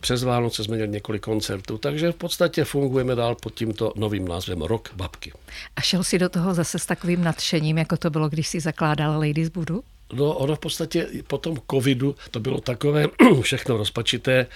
přes 0.00 0.22
Vánoce 0.22 0.64
jsme 0.64 0.76
měli 0.76 0.90
několik 0.90 1.22
koncertů, 1.22 1.78
takže 1.78 2.12
v 2.12 2.16
podstatě 2.16 2.64
fungujeme 2.64 3.14
dál 3.14 3.34
pod 3.34 3.54
tímto 3.54 3.92
novým 3.96 4.28
názvem 4.28 4.62
Rok 4.62 4.90
babky. 4.94 5.32
A 5.76 5.80
šel 5.80 6.04
si 6.04 6.18
do 6.18 6.28
toho 6.28 6.54
zase 6.54 6.78
s 6.78 6.86
takovým 6.86 7.24
nadšením, 7.24 7.78
jako 7.78 7.96
to 7.96 8.10
bylo, 8.10 8.28
když 8.28 8.48
si 8.48 8.60
zakládal 8.60 9.18
Ladies 9.18 9.48
Budu? 9.48 9.82
No, 10.12 10.32
ono 10.34 10.56
v 10.56 10.58
podstatě 10.58 11.08
po 11.26 11.38
tom 11.38 11.56
covidu 11.70 12.16
to 12.30 12.40
bylo 12.40 12.60
takové 12.60 13.06
všechno 13.40 13.76
rozpačité. 13.76 14.46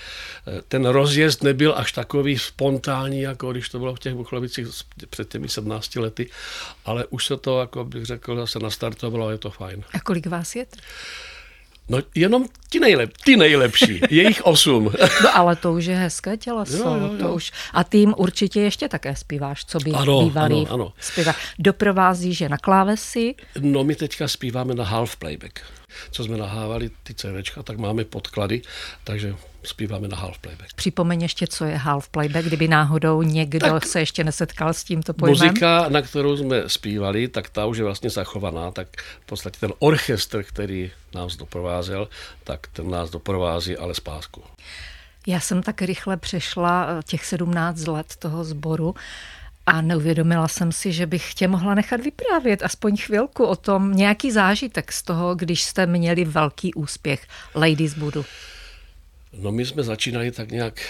Ten 0.69 0.87
rozjezd 0.87 1.42
nebyl 1.42 1.75
až 1.76 1.92
takový 1.92 2.38
spontánní, 2.38 3.21
jako 3.21 3.52
když 3.52 3.69
to 3.69 3.78
bylo 3.78 3.95
v 3.95 3.99
těch 3.99 4.14
Buchlovicích 4.14 4.66
před 5.11 5.28
těmi 5.28 5.49
17 5.49 5.97
lety, 5.97 6.30
ale 6.85 7.07
už 7.07 7.26
se 7.26 7.37
to, 7.37 7.61
jako 7.61 7.85
bych 7.85 8.04
řekl, 8.04 8.37
zase 8.37 8.59
nastartovalo 8.59 9.26
a 9.26 9.33
je 9.33 9.38
to 9.38 9.50
fajn. 9.50 9.85
A 9.92 10.00
kolik 10.00 10.26
vás 10.26 10.57
je? 10.57 10.66
No 11.90 11.99
jenom 12.14 12.47
ti 12.68 12.80
nejlep, 12.80 13.12
ty 13.25 13.37
nejlepší, 13.37 14.00
je 14.11 14.28
jich 14.28 14.47
osm. 14.47 14.92
No 15.25 15.37
ale 15.37 15.56
to 15.56 15.73
už 15.73 15.85
je 15.85 15.97
hezké 15.97 16.37
těleso. 16.37 16.76
Jo, 16.76 16.94
jo, 16.94 17.12
jo. 17.12 17.18
To 17.18 17.35
už. 17.35 17.52
A 17.73 17.85
tým 17.85 18.14
určitě 18.16 18.61
ještě 18.61 18.88
také 18.88 19.16
zpíváš, 19.16 19.64
co 19.64 19.78
by 19.78 19.90
ano, 19.90 20.23
bývalý 20.25 20.66
ano, 20.66 20.75
ano. 20.75 20.92
zpěvá. 21.00 21.35
Doprovázíš 21.59 22.40
je 22.40 22.49
na 22.49 22.59
klávesi? 22.59 23.35
No 23.61 23.85
my 23.85 23.94
teďka 23.94 24.28
zpíváme 24.28 24.75
na 24.75 24.85
half 24.85 25.16
playback. 25.16 25.61
Co 26.11 26.25
jsme 26.25 26.37
nahávali 26.37 26.90
ty 27.02 27.14
CVčka, 27.14 27.62
tak 27.62 27.78
máme 27.78 28.04
podklady, 28.04 28.62
takže 29.04 29.35
zpíváme 29.62 30.09
na 30.09 30.17
half 30.17 30.38
playback. 30.38 30.75
Připomeň 30.75 31.23
ještě, 31.23 31.47
co 31.47 31.64
je 31.64 31.76
half 31.76 32.09
playback, 32.09 32.47
kdyby 32.47 32.69
náhodou 32.69 33.23
někdo 33.23 33.71
tak 33.71 33.87
se 33.87 34.00
ještě 34.00 34.25
nesetkal 34.25 34.75
s 34.75 34.85
tímto 34.85 35.14
pojmem. 35.14 35.49
Muzika, 35.49 35.88
na 35.88 36.02
kterou 36.02 36.37
jsme 36.37 36.62
zpívali, 36.67 37.29
tak 37.29 37.50
ta 37.50 37.67
už 37.67 37.79
je 37.79 37.85
vlastně 37.85 38.11
zachovaná, 38.11 38.71
tak 38.71 38.88
v 39.23 39.26
podstatě 39.26 39.61
ten 39.61 39.73
orchestr, 39.79 40.43
který 40.43 40.90
nás 41.14 41.37
doprovázel, 41.37 42.09
tak 42.45 42.67
ten 42.67 42.90
nás 42.90 43.11
doprovází 43.11 43.76
ale 43.76 43.95
z 43.95 44.00
pásku. 44.00 44.43
Já 45.26 45.40
jsem 45.40 45.62
tak 45.62 45.83
rychle 45.83 46.17
přešla 46.17 46.87
eh, 46.88 47.02
těch 47.02 47.25
17 47.25 47.87
let 47.87 48.17
toho 48.19 48.45
sboru 48.45 48.95
a 49.67 49.81
neuvědomila 49.81 50.49
jsem 50.49 50.73
si, 50.73 50.93
že 50.93 51.07
bych 51.07 51.35
tě 51.35 51.49
mohla 51.49 51.75
nechat 51.75 52.00
vyprávět 52.00 52.62
aspoň 52.62 52.97
chvilku 52.97 53.45
o 53.45 53.57
tom, 53.57 53.93
nějaký 53.93 54.31
zážitek 54.31 54.93
z 54.93 55.02
toho, 55.02 55.35
když 55.35 55.62
jste 55.62 55.87
měli 55.87 56.25
velký 56.25 56.75
úspěch 56.75 57.26
Ladies 57.55 57.95
Budu. 57.95 58.25
No 59.32 59.52
my 59.52 59.66
jsme 59.66 59.82
začínali 59.82 60.30
tak 60.30 60.50
nějak 60.50 60.80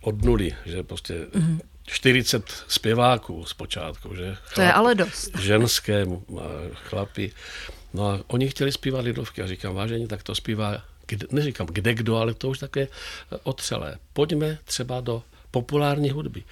od 0.00 0.24
nuly, 0.24 0.54
že 0.66 0.82
prostě 0.82 1.14
mm-hmm. 1.14 1.60
40 1.86 2.64
zpěváků 2.68 3.44
zpočátku, 3.44 4.14
že? 4.14 4.34
Chlapi, 4.34 4.54
to 4.54 4.60
je 4.60 4.72
ale 4.72 4.94
dost. 4.94 5.38
Ženské, 5.38 6.06
chlapi. 6.72 7.32
No 7.94 8.08
a 8.08 8.20
oni 8.26 8.48
chtěli 8.48 8.72
zpívat 8.72 9.04
lidovky 9.04 9.42
a 9.42 9.46
říkám, 9.46 9.74
vážení, 9.74 10.06
tak 10.06 10.22
to 10.22 10.34
zpívá, 10.34 10.82
kde, 11.06 11.26
neříkám 11.30 11.66
kde 11.66 11.94
kdo, 11.94 12.16
ale 12.16 12.34
to 12.34 12.48
už 12.48 12.58
také 12.58 12.88
otřelé. 13.42 13.96
Pojďme 14.12 14.58
třeba 14.64 15.00
do 15.00 15.22
populární 15.50 16.10
hudby. 16.10 16.42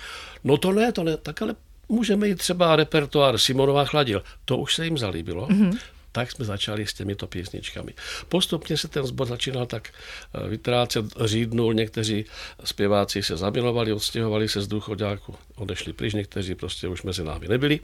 No 0.44 0.56
to 0.56 0.72
ne, 0.72 0.92
to 0.92 1.04
ne, 1.04 1.16
tak 1.16 1.42
ale 1.42 1.54
můžeme 1.88 2.28
jít 2.28 2.38
třeba 2.38 2.76
repertoár 2.76 3.38
Simonová 3.38 3.84
chladil. 3.84 4.22
To 4.44 4.56
už 4.56 4.74
se 4.74 4.84
jim 4.84 4.98
zalíbilo. 4.98 5.46
Mm-hmm 5.46 5.78
tak 6.16 6.32
jsme 6.32 6.44
začali 6.44 6.86
s 6.86 6.94
těmito 6.94 7.26
písničkami. 7.26 7.92
Postupně 8.28 8.76
se 8.76 8.88
ten 8.88 9.06
sbor 9.06 9.26
začínal 9.28 9.66
tak 9.66 9.92
eh, 9.92 10.48
vytrácet, 10.48 11.04
řídnul, 11.24 11.74
někteří 11.74 12.24
zpěváci 12.64 13.22
se 13.22 13.36
zamilovali, 13.36 13.92
odstěhovali 13.92 14.48
se 14.48 14.62
z 14.62 14.68
důchodáku, 14.68 15.36
odešli 15.54 15.92
pryč, 15.92 16.14
někteří 16.14 16.54
prostě 16.54 16.88
už 16.88 17.02
mezi 17.02 17.24
námi 17.24 17.48
nebyli. 17.48 17.80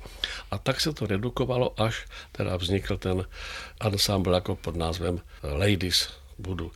A 0.50 0.58
tak 0.58 0.80
se 0.80 0.92
to 0.92 1.06
redukovalo, 1.06 1.80
až 1.80 2.06
teda 2.32 2.56
vznikl 2.56 2.96
ten 2.96 3.24
ansámbl 3.80 4.32
jako 4.32 4.56
pod 4.56 4.76
názvem 4.76 5.20
Ladies 5.42 6.08
Budu. 6.38 6.72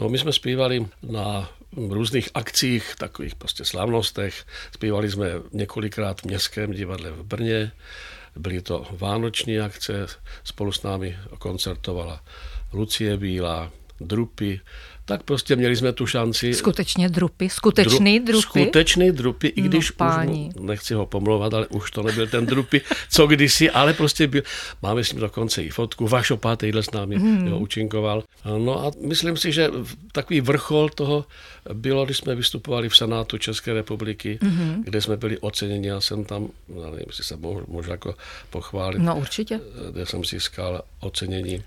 No 0.00 0.08
my 0.08 0.18
jsme 0.18 0.32
zpívali 0.32 0.86
na 1.02 1.50
různých 1.72 2.28
akcích, 2.34 2.94
takových 2.98 3.34
prostě 3.34 3.64
slavnostech. 3.64 4.44
Zpívali 4.74 5.10
jsme 5.10 5.30
několikrát 5.52 6.20
v 6.20 6.24
Městském 6.24 6.72
divadle 6.72 7.10
v 7.10 7.22
Brně, 7.22 7.72
Byly 8.36 8.60
to 8.60 8.86
vánoční 8.90 9.58
akce, 9.58 10.06
spolu 10.44 10.72
s 10.72 10.82
námi 10.82 11.18
koncertovala 11.38 12.24
Lucie 12.72 13.16
Bílá, 13.16 13.70
Drupy, 14.00 14.60
tak 15.08 15.22
prostě 15.22 15.56
měli 15.56 15.76
jsme 15.76 15.92
tu 15.92 16.06
šanci. 16.06 16.54
Skutečně 16.54 17.08
drupy, 17.08 17.48
skutečný 17.48 18.20
Dru, 18.20 18.26
drupy. 18.26 18.42
Skutečný 18.42 19.12
drupy, 19.12 19.46
i 19.46 19.62
no, 19.62 19.68
když 19.68 19.92
no, 20.00 20.06
už, 20.06 20.26
mu, 20.26 20.50
nechci 20.60 20.94
ho 20.94 21.06
pomlouvat, 21.06 21.54
ale 21.54 21.66
už 21.66 21.90
to 21.90 22.02
nebyl 22.02 22.26
ten 22.26 22.46
drupy, 22.46 22.80
co 23.10 23.26
kdysi, 23.26 23.70
ale 23.70 23.94
prostě 23.94 24.26
byl, 24.26 24.42
máme 24.82 25.04
s 25.04 25.12
ním 25.12 25.20
dokonce 25.20 25.62
i 25.62 25.70
fotku, 25.70 26.08
Vašo 26.08 26.36
Pátejle 26.36 26.82
s 26.82 26.90
námi 26.90 27.16
hmm. 27.16 27.46
jo, 27.46 27.58
účinkoval. 27.58 28.24
No 28.58 28.86
a 28.86 28.90
myslím 29.00 29.36
si, 29.36 29.52
že 29.52 29.70
takový 30.12 30.40
vrchol 30.40 30.88
toho 30.88 31.24
bylo, 31.72 32.04
když 32.04 32.16
jsme 32.16 32.34
vystupovali 32.34 32.88
v 32.88 32.96
Senátu 32.96 33.38
České 33.38 33.72
republiky, 33.72 34.38
hmm. 34.42 34.82
kde 34.84 35.00
jsme 35.00 35.16
byli 35.16 35.38
oceněni, 35.38 35.88
já 35.88 36.00
jsem 36.00 36.24
tam, 36.24 36.48
nevím, 36.68 37.04
jestli 37.06 37.24
se 37.24 37.36
mohu, 37.36 37.64
můžu 37.68 37.90
jako 37.90 38.14
pochválit. 38.50 38.98
No 38.98 39.18
určitě. 39.18 39.60
Kde 39.92 40.06
jsem 40.06 40.24
získal 40.24 40.82
ocenění 41.00 41.62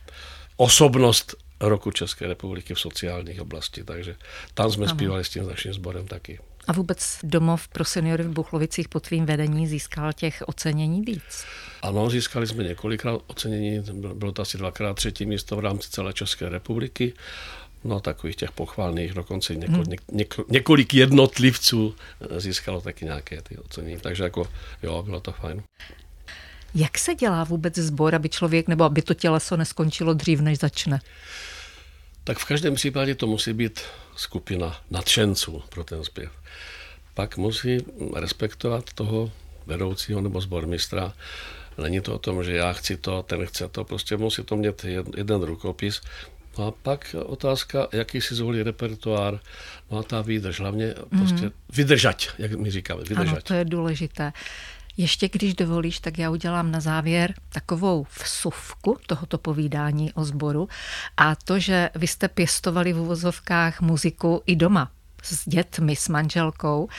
osobnost 0.58 1.36
roku 1.62 1.92
České 1.92 2.28
republiky 2.28 2.74
v 2.74 2.80
sociálních 2.80 3.42
oblasti, 3.42 3.84
takže 3.84 4.16
tam 4.54 4.72
jsme 4.72 4.86
ano. 4.86 4.96
zpívali 4.96 5.26
s 5.26 5.30
tím 5.30 5.48
naším 5.48 5.74
sborem 5.74 6.08
taky. 6.08 6.40
A 6.68 6.74
vůbec 6.74 7.20
domov 7.24 7.68
pro 7.68 7.86
seniory 7.86 8.24
v 8.24 8.30
Buchlovicích 8.30 8.90
pod 8.90 9.08
tvým 9.08 9.26
vedení 9.26 9.68
získal 9.68 10.14
těch 10.14 10.44
ocenění 10.46 11.02
víc? 11.02 11.46
Ano, 11.82 12.10
získali 12.10 12.48
jsme 12.48 12.64
několikrát 12.64 13.22
ocenění, 13.28 13.84
bylo 14.14 14.32
to 14.32 14.42
asi 14.42 14.58
dvakrát 14.58 14.94
třetí 14.94 15.26
místo 15.26 15.56
v 15.56 15.60
rámci 15.60 15.90
celé 15.90 16.14
České 16.14 16.50
republiky. 16.50 17.14
No 17.84 18.00
takových 18.00 18.36
těch 18.36 18.52
pochválných, 18.52 19.14
dokonce 19.14 19.56
něko, 19.56 19.74
hmm. 19.74 19.84
něko, 20.12 20.46
několik 20.50 20.94
jednotlivců 20.94 21.96
získalo 22.38 22.82
taky 22.82 23.06
nějaké 23.06 23.42
ty 23.42 23.58
ocenění, 23.58 24.02
takže 24.02 24.24
jako 24.24 24.48
jo, 24.84 25.04
bylo 25.04 25.20
to 25.20 25.32
fajn. 25.32 25.64
Jak 26.76 26.98
se 26.98 27.16
dělá 27.16 27.44
vůbec 27.44 27.78
sbor, 27.78 28.16
aby 28.16 28.30
člověk 28.30 28.68
nebo 28.68 28.84
aby 28.84 29.02
to 29.02 29.14
těleso 29.14 29.58
neskončilo 29.58 30.14
dřív, 30.14 30.40
než 30.40 30.60
začne? 30.60 31.00
Tak 32.24 32.38
v 32.38 32.46
každém 32.46 32.76
případě 32.76 33.16
to 33.16 33.28
musí 33.28 33.54
být 33.54 33.82
skupina 34.16 34.78
nadšenců 34.92 35.64
pro 35.70 35.84
ten 35.84 36.04
zpěv. 36.04 36.32
Pak 37.14 37.38
musí 37.38 37.78
respektovat 38.16 38.94
toho 38.94 39.32
vedoucího 39.66 40.22
nebo 40.22 40.42
sbormistra. 40.42 41.14
Není 41.78 42.02
to 42.02 42.16
o 42.16 42.20
tom, 42.20 42.44
že 42.44 42.56
já 42.56 42.74
chci 42.74 42.98
to, 42.98 43.24
ten 43.24 43.46
chce 43.46 43.68
to, 43.68 43.84
prostě 43.84 44.18
musí 44.18 44.44
to 44.44 44.56
mít 44.56 44.86
jeden 45.18 45.42
rukopis. 45.42 46.02
No 46.58 46.68
a 46.68 46.72
pak 46.72 47.16
otázka, 47.26 47.88
jaký 47.92 48.22
si 48.22 48.36
zvolí 48.36 48.64
repertoár, 48.64 49.40
no 49.92 49.98
a 49.98 50.04
ta 50.04 50.22
výdrž, 50.22 50.60
hlavně 50.60 50.94
prostě 51.10 51.46
mm. 51.46 51.52
vydržať, 51.74 52.30
jak 52.38 52.52
my 52.52 52.72
říkáme, 52.72 53.04
vydržať. 53.04 53.28
Ano, 53.28 53.42
to 53.44 53.54
je 53.54 53.66
důležité. 53.66 54.34
Ještě 54.98 55.30
když 55.30 55.54
dovolíš, 55.54 56.00
tak 56.00 56.18
já 56.18 56.30
udělám 56.30 56.72
na 56.72 56.80
závěr 56.80 57.34
takovou 57.50 58.06
vsuvku 58.24 58.98
tohoto 59.08 59.38
povídání 59.38 60.14
o 60.14 60.26
sboru 60.26 60.70
a 61.18 61.36
to, 61.36 61.60
že 61.60 61.90
vy 61.96 62.08
jste 62.08 62.28
pěstovali 62.28 62.94
v 62.94 63.00
uvozovkách 63.00 63.82
muziku 63.82 64.42
i 64.46 64.56
doma 64.56 64.92
s 65.22 65.50
dětmi, 65.50 65.96
s 65.96 66.10
manželkou. 66.10 66.90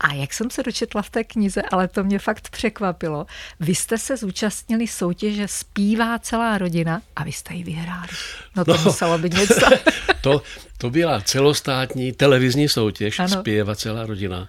A 0.00 0.14
jak 0.14 0.32
jsem 0.32 0.50
se 0.50 0.62
dočetla 0.62 1.02
v 1.02 1.10
té 1.10 1.24
knize, 1.24 1.62
ale 1.62 1.88
to 1.88 2.04
mě 2.04 2.18
fakt 2.18 2.48
překvapilo, 2.50 3.26
vy 3.60 3.74
jste 3.74 3.98
se 3.98 4.16
zúčastnili 4.16 4.86
soutěže 4.86 5.48
Spívá 5.48 6.18
celá 6.18 6.58
rodina 6.58 7.02
a 7.16 7.24
vy 7.24 7.32
jste 7.32 7.54
ji 7.54 7.64
vyhráli. 7.64 8.08
No 8.56 8.64
to 8.64 8.72
no, 8.72 8.82
muselo 8.84 9.18
být 9.18 9.34
něco. 9.34 9.66
to, 10.20 10.42
to 10.78 10.90
byla 10.90 11.20
celostátní 11.20 12.12
televizní 12.12 12.68
soutěž 12.68 13.18
ano. 13.18 13.28
Zpěva 13.28 13.76
celá 13.76 14.06
rodina. 14.06 14.48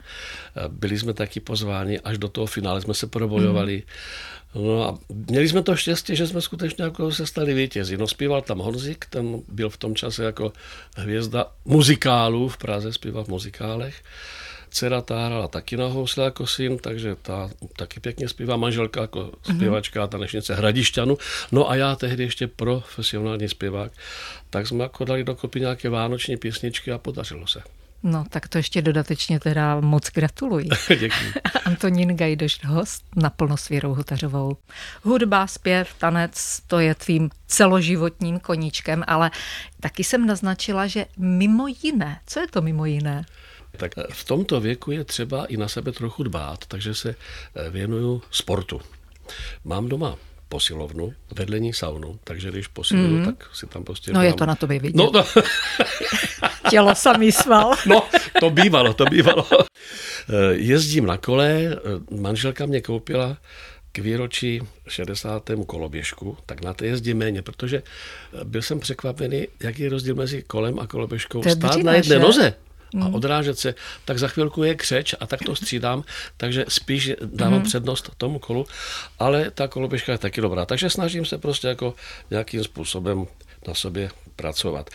Byli 0.68 1.00
jsme 1.00 1.14
taky 1.14 1.40
pozváni, 1.40 2.00
až 2.00 2.18
do 2.18 2.28
toho 2.28 2.48
finále 2.48 2.82
jsme 2.82 2.94
se 2.94 3.08
probojovali. 3.08 3.76
Mm. 3.76 3.82
No 4.56 4.84
a 4.90 4.98
měli 5.10 5.50
jsme 5.50 5.64
to 5.64 5.76
štěstí, 5.76 6.16
že 6.16 6.28
jsme 6.28 6.42
skutečně 6.42 6.84
jako 6.84 7.12
se 7.12 7.28
stali 7.28 7.54
vítězi. 7.54 7.98
No 7.98 8.08
zpíval 8.08 8.42
tam 8.42 8.60
Honzik, 8.60 9.06
ten 9.06 9.42
byl 9.48 9.70
v 9.70 9.78
tom 9.78 9.96
čase 9.96 10.24
jako 10.24 10.54
hvězda 10.98 11.46
muzikálů 11.66 12.50
v 12.50 12.58
Praze, 12.58 12.94
zpíval 12.94 13.24
v 13.24 13.28
muzikálech. 13.28 13.96
Dcera 14.70 15.02
ta 15.02 15.26
hrála 15.26 15.48
taky 15.48 15.78
na 15.78 15.88
housle 15.88 16.26
jako 16.26 16.48
syn, 16.48 16.78
takže 16.78 17.16
ta 17.22 17.50
taky 17.76 18.00
pěkně 18.00 18.28
zpívá. 18.30 18.58
Manželka 18.58 19.02
jako 19.02 19.32
mhm. 19.48 19.58
zpěvačka, 19.58 20.08
tanečnice 20.08 20.56
Hradišťanu. 20.56 21.18
No 21.52 21.70
a 21.70 21.76
já 21.76 21.96
tehdy 21.96 22.24
ještě 22.24 22.48
profesionální 22.48 23.50
zpěvák. 23.50 23.92
Tak 24.50 24.68
jsme 24.68 24.84
jako 24.84 25.06
dali 25.06 25.24
dokopy 25.24 25.60
nějaké 25.60 25.90
vánoční 25.90 26.38
písničky 26.38 26.92
a 26.92 26.98
podařilo 26.98 27.48
se. 27.48 27.62
No, 28.04 28.26
tak 28.30 28.48
to 28.48 28.58
ještě 28.58 28.82
dodatečně 28.82 29.40
teda 29.40 29.80
moc 29.80 30.10
gratuluji. 30.10 30.70
Děkuji. 30.90 31.34
Antonín 31.66 32.18
Gajdoš, 32.18 32.60
host 32.66 33.06
naplno 33.16 33.58
s 33.58 33.70
Věrou 33.70 33.94
Hotařovou. 33.94 34.58
Hudba, 35.04 35.48
zpěv, 35.48 35.94
tanec, 35.98 36.62
to 36.68 36.80
je 36.80 36.96
tvým 36.96 37.30
celoživotním 37.48 38.40
koníčkem, 38.40 39.04
ale 39.08 39.32
taky 39.80 40.04
jsem 40.04 40.26
naznačila, 40.26 40.88
že 40.88 41.06
mimo 41.18 41.68
jiné, 41.84 42.20
co 42.28 42.40
je 42.40 42.48
to 42.48 42.62
mimo 42.62 42.86
jiné? 42.86 43.26
Tak 43.78 43.92
v 44.12 44.24
tomto 44.24 44.62
věku 44.62 44.92
je 44.92 45.04
třeba 45.04 45.46
i 45.46 45.58
na 45.58 45.68
sebe 45.68 45.92
trochu 45.92 46.24
dbát, 46.24 46.66
takže 46.68 46.96
se 46.96 47.10
eh, 47.56 47.70
věnuju 47.70 48.22
sportu. 48.32 48.82
Mám 49.64 49.90
doma 49.90 50.16
posilovnu, 50.54 51.14
vedlení 51.34 51.74
saunu, 51.74 52.20
takže 52.24 52.52
když 52.52 52.68
posiluju, 52.68 53.18
mm. 53.18 53.26
tak 53.26 53.50
si 53.54 53.66
tam 53.68 53.84
prostě... 53.84 54.14
No 54.14 54.20
dám... 54.20 54.26
je 54.26 54.34
to 54.34 54.46
na 54.46 54.56
tobě 54.56 54.80
vidět. 54.80 54.96
No, 54.96 55.10
no. 55.14 55.26
Tělo 56.70 56.96
samý 56.96 57.32
sval. 57.32 57.74
no, 57.86 58.06
to 58.40 58.50
bývalo, 58.50 58.94
to 58.94 59.06
bývalo. 59.06 59.48
Eh, 59.50 60.54
jezdím 60.54 61.06
na 61.06 61.18
kole, 61.18 61.50
eh, 61.50 61.78
manželka 62.14 62.66
mě 62.66 62.82
koupila 62.82 63.38
k 63.92 63.98
výročí 63.98 64.62
60. 64.88 65.50
koloběžku, 65.66 66.38
tak 66.46 66.62
na 66.62 66.74
to 66.74 66.86
jezdím 66.86 67.18
méně, 67.18 67.42
protože 67.42 67.78
eh, 67.82 68.46
byl 68.46 68.62
jsem 68.62 68.80
překvapený, 68.80 69.48
jaký 69.64 69.84
je 69.84 69.90
rozdíl 69.90 70.16
mezi 70.16 70.42
kolem 70.42 70.80
a 70.80 70.88
koloběžkou. 70.88 71.44
Stát 71.44 71.84
na 71.84 71.94
jedné 71.94 72.20
noze 72.20 72.54
a 73.02 73.04
hmm. 73.04 73.16
odrážet 73.16 73.60
se, 73.60 73.76
tak 74.06 74.20
za 74.20 74.28
chvilku 74.28 74.64
je 74.64 74.76
křeč 74.76 75.16
a 75.20 75.28
tak 75.28 75.40
to 75.46 75.56
střídám, 75.56 76.04
takže 76.38 76.66
spíš 76.68 77.12
dávám 77.26 77.60
mm. 77.60 77.64
přednost 77.64 78.12
tomu 78.18 78.40
kolu, 78.40 78.66
ale 79.20 79.52
ta 79.52 79.68
koloběžka 79.68 80.12
je 80.12 80.18
taky 80.18 80.42
dobrá. 80.42 80.66
Takže 80.66 80.90
snažím 80.90 81.26
se 81.26 81.38
prostě 81.38 81.68
jako 81.68 81.96
nějakým 82.32 82.64
způsobem 82.64 83.26
na 83.68 83.74
sobě 83.74 84.10
pracovat. 84.36 84.90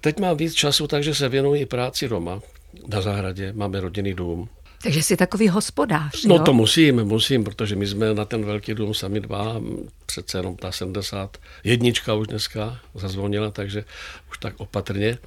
Teď 0.00 0.20
mám 0.20 0.36
víc 0.36 0.54
času, 0.54 0.86
takže 0.86 1.14
se 1.14 1.28
věnuji 1.28 1.66
práci 1.66 2.08
doma, 2.08 2.40
na 2.88 3.00
zahradě, 3.00 3.52
máme 3.52 3.80
rodinný 3.80 4.14
dům, 4.14 4.48
takže 4.82 5.02
jsi 5.02 5.16
takový 5.16 5.48
hospodář, 5.48 6.24
No 6.24 6.34
jo? 6.34 6.42
to 6.42 6.52
musím, 6.52 7.04
musím, 7.04 7.44
protože 7.44 7.76
my 7.76 7.86
jsme 7.86 8.14
na 8.14 8.24
ten 8.24 8.44
velký 8.44 8.74
dům 8.74 8.94
sami 8.94 9.20
dva, 9.20 9.60
přece 10.06 10.38
jenom 10.38 10.56
ta 10.56 10.72
70, 10.72 11.36
jednička 11.64 12.14
už 12.14 12.26
dneska 12.26 12.78
zazvonila, 12.94 13.50
takže 13.50 13.84
už 14.30 14.38
tak 14.38 14.54
opatrně. 14.56 15.18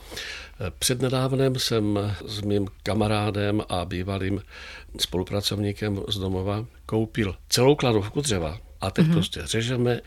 Přednedávnem 0.80 1.56
jsem 1.56 2.00
s 2.26 2.42
mým 2.42 2.68
kamarádem 2.84 3.62
a 3.70 3.86
bývalým 3.86 4.42
spolupracovníkem 5.00 6.02
z 6.08 6.18
domova 6.18 6.66
koupil 6.86 7.36
celou 7.50 7.76
kladovku 7.76 8.22
dřeva 8.22 8.58
a 8.84 8.92
teď 8.92 9.08
mm-hmm. 9.08 9.14
prostě 9.14 9.42
řežeme, 9.46 10.00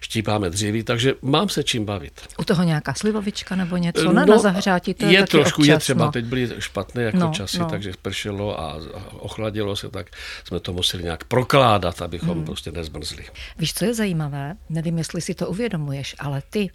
štípáme 0.00 0.50
dříví, 0.50 0.82
takže 0.82 1.14
mám 1.22 1.48
se 1.48 1.64
čím 1.64 1.84
bavit. 1.84 2.20
U 2.38 2.44
toho 2.44 2.62
nějaká 2.62 2.94
slivovička 2.94 3.56
nebo 3.56 3.76
něco? 3.76 4.12
Ne, 4.12 4.26
no, 4.26 4.26
na 4.26 4.38
zahřátí 4.38 4.94
to 4.94 5.06
je, 5.06 5.12
je 5.12 5.26
trošku, 5.26 5.62
občas, 5.62 5.72
je 5.72 5.78
třeba, 5.78 6.04
no. 6.04 6.12
teď 6.12 6.24
byly 6.24 6.50
špatné 6.58 7.02
jako 7.02 7.16
No, 7.16 7.30
časy, 7.32 7.58
no. 7.58 7.66
takže 7.66 7.92
pršelo 8.02 8.60
a 8.60 8.76
ochladilo 9.12 9.76
se, 9.76 9.88
tak 9.88 10.06
jsme 10.44 10.60
to 10.60 10.72
museli 10.72 11.02
nějak 11.02 11.24
prokládat, 11.24 12.02
abychom 12.02 12.36
hmm. 12.36 12.44
prostě 12.44 12.72
nezmrzli. 12.72 13.24
Víš, 13.58 13.74
co 13.74 13.84
je 13.84 13.94
zajímavé? 13.94 14.54
Nevím, 14.68 14.98
jestli 14.98 15.20
si 15.20 15.34
to 15.34 15.46
uvědomuješ, 15.46 16.16
ale 16.18 16.42
ty, 16.50 16.70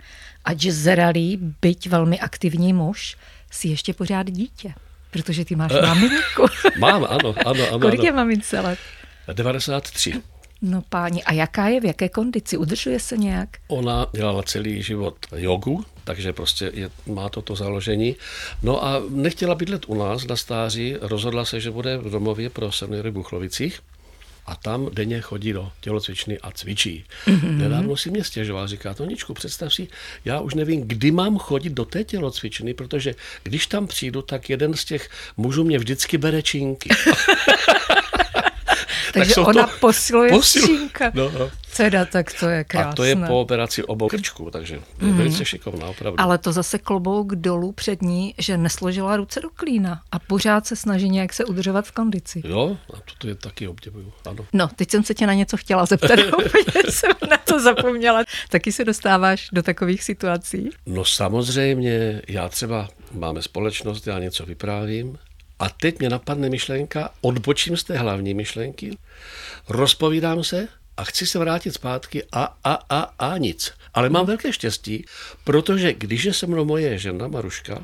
ať 0.45 0.62
zralý, 0.62 1.39
byť 1.62 1.89
velmi 1.89 2.19
aktivní 2.19 2.74
muž, 2.74 3.17
si 3.51 3.67
ještě 3.67 3.93
pořád 3.93 4.31
dítě. 4.31 4.74
Protože 5.12 5.45
ty 5.45 5.55
máš 5.55 5.72
maminku. 5.81 6.45
Mám, 6.79 7.05
ano, 7.10 7.36
ano, 7.45 7.67
ano. 7.72 7.79
Kolik 7.79 8.00
ano. 8.00 8.05
je 8.05 8.12
mamince 8.12 8.60
let? 8.60 8.79
93. 9.33 10.22
No 10.65 10.82
páni, 10.89 11.24
a 11.24 11.34
jaká 11.34 11.67
je, 11.67 11.82
v 11.82 11.86
jaké 11.86 12.10
kondici? 12.10 12.58
Udržuje 12.58 13.00
se 13.00 13.17
nějak? 13.17 13.50
Ona 13.67 14.08
dělala 14.12 14.43
celý 14.43 14.84
život 14.84 15.15
jogu, 15.36 15.86
takže 16.03 16.34
prostě 16.34 16.72
je, 16.74 16.89
má 17.05 17.29
toto 17.29 17.55
založení. 17.55 18.15
No 18.62 18.86
a 18.86 19.01
nechtěla 19.10 19.55
bydlet 19.55 19.86
u 19.88 19.96
nás 19.96 20.27
na 20.27 20.36
stáří, 20.36 20.96
rozhodla 21.01 21.46
se, 21.46 21.60
že 21.60 21.72
bude 21.72 21.98
v 21.98 22.10
domově 22.10 22.50
pro 22.50 22.72
seniory 22.72 23.10
v 23.10 23.13
Buchlovicích 23.13 23.79
a 24.46 24.55
tam 24.55 24.89
denně 24.93 25.22
chodí 25.22 25.53
do 25.53 25.72
tělocvičny 25.82 26.39
a 26.39 26.51
cvičí. 26.51 27.05
Mm-hmm. 27.27 27.58
Nedávno 27.58 27.98
si 27.98 28.12
mě 28.12 28.24
stěžoval, 28.24 28.67
říká, 28.67 28.93
Toničku, 28.93 29.34
představ 29.34 29.74
si, 29.74 29.88
já 30.25 30.39
už 30.39 30.53
nevím, 30.53 30.82
kdy 30.88 31.12
mám 31.12 31.38
chodit 31.38 31.74
do 31.74 31.86
té 31.86 32.03
tělocvičny, 32.03 32.74
protože 32.74 33.15
když 33.43 33.67
tam 33.67 33.88
přijdu, 33.88 34.22
tak 34.22 34.50
jeden 34.50 34.74
z 34.74 34.86
těch 34.86 35.10
mužů 35.38 35.63
mě 35.63 35.79
vždycky 35.79 36.17
bere 36.17 36.41
činky. 36.41 36.89
Takže 39.13 39.34
jsou 39.34 39.43
ona 39.43 39.67
to- 39.67 39.74
posiluje 39.79 40.32
Posil-. 40.32 40.89
No, 41.13 41.32
no. 41.39 41.50
Ceda, 41.72 42.05
tak 42.05 42.39
to 42.39 42.50
je 42.50 42.63
krásné. 42.63 42.91
A 42.91 42.93
to 42.93 43.03
je 43.03 43.15
po 43.15 43.41
operaci 43.41 43.84
obou 43.84 44.08
krčků, 44.08 44.51
takže 44.51 44.75
je 44.75 44.82
mm-hmm. 44.82 45.15
velice 45.15 45.46
šikovná, 45.46 45.88
opravdu. 45.88 46.22
Ale 46.22 46.38
to 46.38 46.51
zase 46.51 46.79
klobouk 46.79 47.36
dolů 47.36 47.72
před 47.72 48.01
ní, 48.01 48.34
že 48.38 48.58
nesložila 48.58 49.17
ruce 49.17 49.39
do 49.39 49.50
klína 49.50 50.01
a 50.12 50.20
pořád 50.20 50.67
se 50.67 50.75
snaží 50.75 51.10
nějak 51.10 51.34
se 51.34 51.46
udržovat 51.46 51.86
v 51.86 51.91
kondici. 51.91 52.41
Jo, 52.46 52.77
a 52.93 52.98
to 53.17 53.27
je 53.27 53.36
taky 53.36 53.67
obdivuju, 53.67 54.13
ano. 54.25 54.46
No, 54.53 54.67
teď 54.75 54.91
jsem 54.91 55.03
se 55.03 55.13
tě 55.13 55.27
na 55.27 55.34
něco 55.34 55.58
chtěla 55.58 55.86
zeptat, 55.86 56.20
úplně 56.46 56.91
jsem 56.91 57.12
na 57.29 57.38
to 57.38 57.60
zapomněla. 57.60 58.24
Taky 58.50 58.72
se 58.72 58.86
dostáváš 58.86 59.48
do 59.51 59.63
takových 59.63 60.03
situací? 60.03 60.70
No 60.86 61.05
samozřejmě, 61.05 62.22
já 62.27 62.50
třeba 62.50 62.89
máme 63.12 63.41
společnost, 63.41 64.08
já 64.08 64.20
něco 64.20 64.46
vyprávím 64.46 65.17
a 65.60 65.69
teď 65.69 66.00
mě 66.00 66.10
napadne 66.10 66.50
myšlenka, 66.50 67.10
odbočím 67.22 67.77
z 67.77 67.83
té 67.83 67.98
hlavní 67.98 68.33
myšlenky, 68.33 68.98
rozpovídám 69.69 70.43
se 70.43 70.67
a 70.98 71.03
chci 71.03 71.27
se 71.27 71.39
vrátit 71.39 71.74
zpátky 71.74 72.24
a, 72.31 72.57
a, 72.63 72.79
a, 72.89 73.00
a 73.19 73.38
nic. 73.38 73.74
Ale 73.93 74.10
mám 74.10 74.25
velké 74.25 74.53
štěstí, 74.53 75.05
protože 75.43 75.93
když 75.93 76.24
je 76.24 76.33
se 76.33 76.48
mnou 76.48 76.65
moje 76.65 76.98
žena 76.98 77.27
Maruška, 77.27 77.83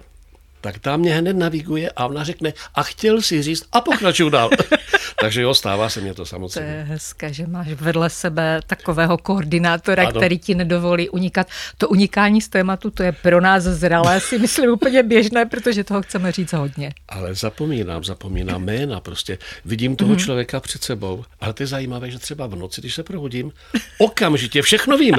tak 0.61 0.79
ta 0.79 0.97
mě 0.97 1.15
hned 1.15 1.33
naviguje 1.33 1.91
a 1.95 2.05
ona 2.05 2.23
řekne, 2.23 2.53
a 2.75 2.83
chtěl 2.83 3.21
si 3.21 3.43
říct, 3.43 3.63
a 3.71 3.81
pokračuju 3.81 4.29
dál. 4.29 4.49
Takže 5.21 5.41
jo, 5.41 5.53
stává 5.53 5.89
se 5.89 6.01
mě 6.01 6.13
to 6.13 6.21
To 6.21 6.25
samozřejmě. 6.25 6.71
je 6.71 6.83
hezké, 6.83 7.33
že 7.33 7.47
máš 7.47 7.67
vedle 7.67 8.09
sebe 8.09 8.61
takového 8.67 9.17
koordinátora, 9.17 10.03
Ano. 10.03 10.19
který 10.19 10.39
ti 10.39 10.55
nedovolí 10.55 11.09
unikat. 11.09 11.47
To 11.77 11.89
unikání 11.89 12.41
z 12.41 12.49
tématu, 12.49 12.91
to 12.91 13.03
je 13.03 13.11
pro 13.11 13.41
nás 13.41 13.63
zralé, 13.63 14.19
si 14.19 14.39
myslím 14.39 14.69
úplně 14.69 15.03
běžné, 15.03 15.45
protože 15.45 15.83
toho 15.83 16.01
chceme 16.01 16.31
říct 16.31 16.53
hodně. 16.53 16.93
Ale 17.09 17.35
zapomínám, 17.35 18.03
zapomínám 18.03 18.63
jména, 18.63 18.99
prostě 18.99 19.37
vidím 19.65 19.95
toho 19.95 20.13
mm-hmm. 20.13 20.23
člověka 20.23 20.59
před 20.59 20.83
sebou, 20.83 21.25
ale 21.41 21.53
to 21.53 21.63
je 21.63 21.67
zajímavé, 21.67 22.11
že 22.11 22.19
třeba 22.19 22.47
v 22.47 22.55
noci, 22.55 22.81
když 22.81 22.95
se 22.95 23.03
probudím, 23.03 23.51
okamžitě 23.97 24.61
všechno 24.61 24.97
vím. 24.97 25.15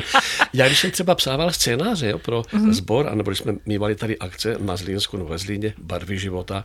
Já 0.52 0.66
když 0.66 0.78
jsem 0.78 0.90
třeba 0.90 1.14
psával 1.14 1.50
scénáře 1.52 2.08
jo, 2.10 2.18
pro 2.18 2.42
mm-hmm. 2.42 2.72
sbor, 2.72 3.08
anebo 3.08 3.30
když 3.30 3.38
jsme 3.38 3.52
mývali 3.66 3.94
tady 3.94 4.18
akce 4.18 4.56
na 4.60 4.76
Zlínsku, 4.76 5.16
no 5.16 5.24
ve 5.24 5.38
Zlíně, 5.38 5.74
barvy 5.82 6.18
života, 6.18 6.64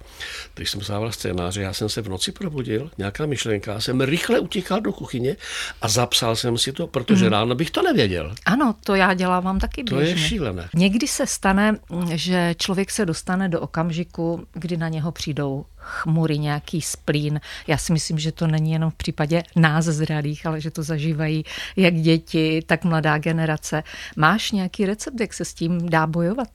když 0.56 0.70
jsem 0.72 0.80
psával 0.80 1.12
scénáře, 1.12 1.62
já 1.62 1.74
jsem 1.74 1.90
se 1.90 2.02
v 2.02 2.10
noci 2.10 2.32
probudil, 2.32 2.92
nějaká 2.98 3.25
myšlenka, 3.26 3.74
já 3.74 3.80
jsem 3.80 4.02
rychle 4.02 4.40
utíkal 4.40 4.82
do 4.82 4.94
kuchyně 4.94 5.36
a 5.82 5.88
zapsal 5.88 6.36
jsem 6.36 6.58
si 6.58 6.72
to, 6.72 6.88
protože 6.88 7.26
mm-hmm. 7.26 7.30
ráno 7.30 7.56
bych 7.56 7.72
to 7.72 7.82
nevěděl. 7.82 8.36
Ano, 8.46 8.76
to 8.84 8.96
já 8.96 9.14
dělávám 9.14 9.60
taky 9.60 9.84
To 9.84 9.96
běžně. 9.96 10.22
je 10.22 10.28
šílené. 10.28 10.70
Někdy 10.76 11.08
se 11.08 11.28
stane, 11.28 11.78
že 12.14 12.56
člověk 12.58 12.92
se 12.92 13.06
dostane 13.06 13.50
do 13.50 13.62
okamžiku, 13.62 14.48
kdy 14.54 14.78
na 14.78 14.90
něho 14.90 15.12
přijdou 15.12 15.66
chmury, 15.78 16.38
nějaký 16.40 16.82
splín. 16.82 17.40
Já 17.68 17.78
si 17.78 17.94
myslím, 17.94 18.20
že 18.20 18.32
to 18.32 18.48
není 18.48 18.72
jenom 18.72 18.92
v 18.92 18.96
případě 18.96 19.44
nás 19.56 19.86
zralých, 19.86 20.46
ale 20.46 20.62
že 20.62 20.72
to 20.72 20.84
zažívají 20.84 21.46
jak 21.76 21.94
děti, 21.96 22.62
tak 22.66 22.84
mladá 22.84 23.18
generace. 23.18 23.84
Máš 24.16 24.52
nějaký 24.52 24.86
recept, 24.86 25.20
jak 25.20 25.34
se 25.34 25.46
s 25.46 25.54
tím 25.54 25.90
dá 25.90 26.08
bojovat? 26.08 26.48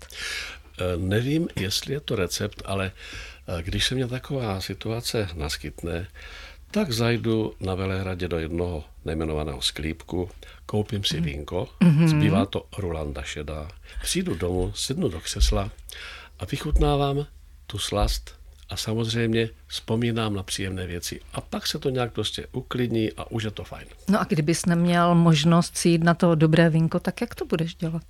Eh, 0.81 0.97
Nevím, 0.97 1.49
jestli 1.57 1.95
je 1.95 2.01
to 2.01 2.17
recept, 2.17 2.63
ale 2.65 2.93
eh, 3.59 3.63
když 3.63 3.87
se 3.87 3.95
mě 3.95 4.07
taková 4.07 4.61
situace 4.61 5.29
naskytne, 5.35 6.07
tak 6.71 6.93
zajdu 6.93 7.55
na 7.61 7.75
Velehradě 7.75 8.29
do 8.29 8.39
jednoho 8.39 8.85
nejmenovaného 9.05 9.63
sklípku, 9.63 10.31
koupím 10.67 11.05
si 11.05 11.21
vínko, 11.21 11.69
mm-hmm. 11.81 12.07
zbývá 12.07 12.47
to 12.47 12.67
Rulanda 12.79 13.23
šedá, 13.23 13.69
přijdu 14.03 14.35
domů, 14.35 14.73
sednu 14.75 15.09
do 15.09 15.21
křesla 15.21 15.71
a 16.39 16.45
vychutnávám 16.45 17.27
tu 17.67 17.79
slast 17.79 18.41
a 18.69 18.77
samozřejmě 18.77 19.49
vzpomínám 19.67 20.35
na 20.35 20.43
příjemné 20.43 20.87
věci. 20.87 21.21
A 21.33 21.41
pak 21.41 21.67
se 21.67 21.79
to 21.79 21.91
nějak 21.91 22.13
prostě 22.13 22.47
uklidní 22.53 23.13
a 23.13 23.31
už 23.31 23.43
je 23.43 23.51
to 23.51 23.65
fajn. 23.65 23.87
No 24.09 24.21
a 24.21 24.25
kdybys 24.25 24.67
neměl 24.67 25.15
možnost 25.15 25.77
si 25.77 25.89
jít 25.89 26.03
na 26.03 26.15
to 26.15 26.35
dobré 26.35 26.71
vínko, 26.71 27.01
tak 27.01 27.21
jak 27.21 27.35
to 27.35 27.45
budeš 27.45 27.75
dělat? 27.75 28.03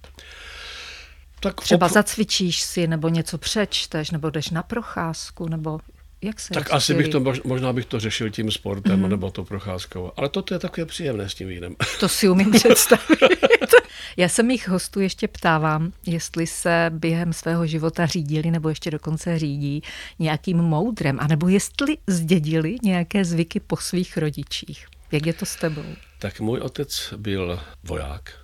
Tak 1.40 1.60
Třeba 1.60 1.86
op- 1.86 1.92
zacvičíš 1.92 2.62
si, 2.62 2.86
nebo 2.86 3.08
něco 3.08 3.38
přečteš, 3.38 4.10
nebo 4.10 4.30
jdeš 4.30 4.50
na 4.50 4.62
procházku, 4.62 5.48
nebo 5.48 5.80
jak 6.22 6.40
se 6.40 6.54
tak 6.54 6.72
asi 6.72 6.94
bych 6.94 7.08
to, 7.08 7.20
mož- 7.20 7.40
možná 7.44 7.72
bych 7.72 7.84
to 7.84 8.00
řešil 8.00 8.30
tím 8.30 8.50
sportem 8.50 9.02
mm-hmm. 9.02 9.08
nebo 9.08 9.30
to 9.30 9.44
procházkou. 9.44 10.12
Ale 10.16 10.28
toto 10.28 10.54
je 10.54 10.58
takové 10.58 10.86
příjemné 10.86 11.28
s 11.28 11.34
tím 11.34 11.48
vínem. 11.48 11.76
To 12.00 12.08
si 12.08 12.28
umím 12.28 12.50
představit. 12.50 13.18
Já 14.16 14.28
se 14.28 14.42
mých 14.42 14.68
hostů 14.68 15.00
ještě 15.00 15.28
ptávám, 15.28 15.92
jestli 16.06 16.46
se 16.46 16.90
během 16.94 17.32
svého 17.32 17.66
života 17.66 18.06
řídili 18.06 18.50
nebo 18.50 18.68
ještě 18.68 18.90
dokonce 18.90 19.38
řídí 19.38 19.82
nějakým 20.18 20.56
moudrem, 20.56 21.18
anebo 21.20 21.48
jestli 21.48 21.96
zdědili 22.06 22.76
nějaké 22.82 23.24
zvyky 23.24 23.60
po 23.60 23.76
svých 23.76 24.16
rodičích. 24.16 24.86
Jak 25.12 25.26
je 25.26 25.32
to 25.32 25.46
s 25.46 25.56
tebou? 25.56 25.84
Tak 26.18 26.40
můj 26.40 26.60
otec 26.60 27.14
byl 27.16 27.60
voják. 27.84 28.40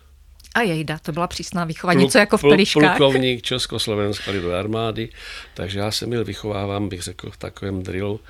A 0.56 0.62
jejda, 0.62 0.98
to 0.98 1.12
byla 1.12 1.26
přísná 1.26 1.64
výchova, 1.64 1.92
něco 1.92 2.18
jako 2.18 2.38
v 2.38 2.40
Peliškách. 2.40 2.96
Plukovník 2.96 3.42
Československa 3.42 4.32
do 4.32 4.52
armády, 4.52 5.08
takže 5.54 5.78
já 5.78 5.90
jsem 5.90 6.10
byl 6.10 6.24
vychovávám, 6.24 6.88
bych 6.88 7.02
řekl, 7.02 7.30
v 7.30 7.36
takovém 7.36 7.82
drillu. 7.82 8.20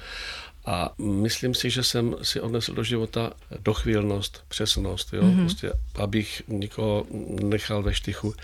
A 0.64 0.94
myslím 0.98 1.54
si, 1.54 1.70
že 1.70 1.82
jsem 1.82 2.16
si 2.22 2.40
odnesl 2.40 2.74
do 2.74 2.84
života 2.84 3.32
dochvílnost, 3.58 4.44
přesnost, 4.48 5.12
jo? 5.12 5.22
Mm-hmm. 5.22 5.40
Prostě, 5.40 5.72
abych 5.94 6.42
nikoho 6.48 7.06
nechal 7.42 7.82
ve 7.82 7.94
štychu. 7.94 8.34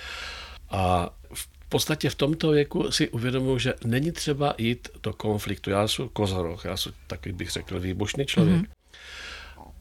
A 0.71 1.11
v 1.35 1.69
podstatě 1.69 2.11
v 2.11 2.15
tomto 2.15 2.51
věku 2.51 2.93
si 2.93 3.09
uvědomuji, 3.09 3.59
že 3.59 3.75
není 3.85 4.13
třeba 4.13 4.55
jít 4.59 4.89
do 5.03 5.13
konfliktu. 5.13 5.71
Já 5.71 5.89
jsem 5.89 6.09
kozoroch, 6.09 6.65
já 6.65 6.77
jsem 6.77 6.93
taky 7.07 7.33
bych 7.33 7.51
řekl 7.51 7.81
výbušný 7.81 8.27
člověk. 8.27 8.61
Mm-hmm. 8.61 8.69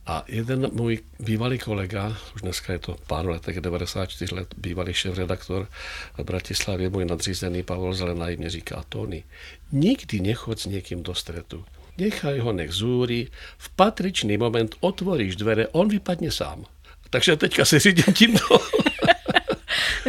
A 0.05 0.23
jeden 0.27 0.69
můj 0.73 0.99
bývalý 1.19 1.57
kolega, 1.57 2.17
už 2.35 2.41
dneska 2.41 2.73
je 2.73 2.79
to 2.79 2.95
pár 3.07 3.25
letech, 3.25 3.61
94 3.61 4.35
let, 4.35 4.47
bývalý 4.57 4.93
šéf-redaktor 4.93 5.67
v 6.17 6.23
Bratislavě, 6.23 6.89
můj 6.89 7.05
nadřízený 7.05 7.63
Pavel 7.63 7.93
Zelenaj, 7.93 8.37
mě 8.37 8.49
říká, 8.49 8.83
Tony, 8.89 9.23
nikdy 9.71 10.19
nechoď 10.19 10.59
s 10.59 10.65
někým 10.65 11.03
do 11.03 11.15
stretu. 11.15 11.65
Nechaj 11.97 12.39
ho, 12.39 12.53
nech 12.53 12.71
zúri, 12.71 13.27
v 13.57 13.69
patričný 13.69 14.37
moment 14.37 14.75
otvoríš 14.79 15.35
dvere, 15.35 15.67
on 15.67 15.87
vypadne 15.87 16.31
sám. 16.31 16.65
Takže 17.09 17.35
teďka 17.35 17.65
se 17.65 17.79
řídím 17.79 18.13
tímto. 18.13 18.59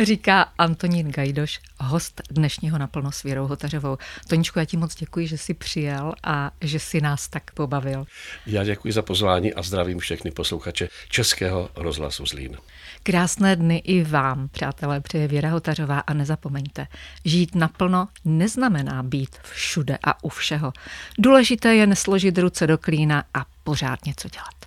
Říká 0.00 0.42
Antonín 0.58 1.10
Gajdoš, 1.10 1.60
host 1.78 2.22
dnešního 2.30 2.78
naplno 2.78 3.12
s 3.12 3.22
Věrou 3.22 3.46
Hotařovou. 3.46 3.98
Toničku, 4.28 4.58
já 4.58 4.64
ti 4.64 4.76
moc 4.76 4.94
děkuji, 4.94 5.26
že 5.26 5.38
jsi 5.38 5.54
přijel 5.54 6.12
a 6.24 6.50
že 6.60 6.78
si 6.78 7.00
nás 7.00 7.28
tak 7.28 7.50
pobavil. 7.50 8.04
Já 8.46 8.64
děkuji 8.64 8.92
za 8.92 9.02
pozvání 9.02 9.54
a 9.54 9.62
zdravím 9.62 9.98
všechny 9.98 10.30
posluchače 10.30 10.88
Českého 11.08 11.70
rozhlasu 11.76 12.26
Zlín. 12.26 12.56
Krásné 13.02 13.56
dny 13.56 13.76
i 13.76 14.04
vám, 14.04 14.48
přátelé, 14.48 15.00
přeje 15.00 15.28
Věra 15.28 15.50
Hotařová 15.50 15.98
a 15.98 16.14
nezapomeňte, 16.14 16.86
žít 17.24 17.54
naplno 17.54 18.08
neznamená 18.24 19.02
být 19.02 19.36
všude 19.42 19.98
a 20.04 20.24
u 20.24 20.28
všeho. 20.28 20.72
Důležité 21.18 21.74
je 21.74 21.86
nesložit 21.86 22.38
ruce 22.38 22.66
do 22.66 22.78
klína 22.78 23.24
a 23.34 23.46
pořád 23.64 24.06
něco 24.06 24.28
dělat. 24.28 24.61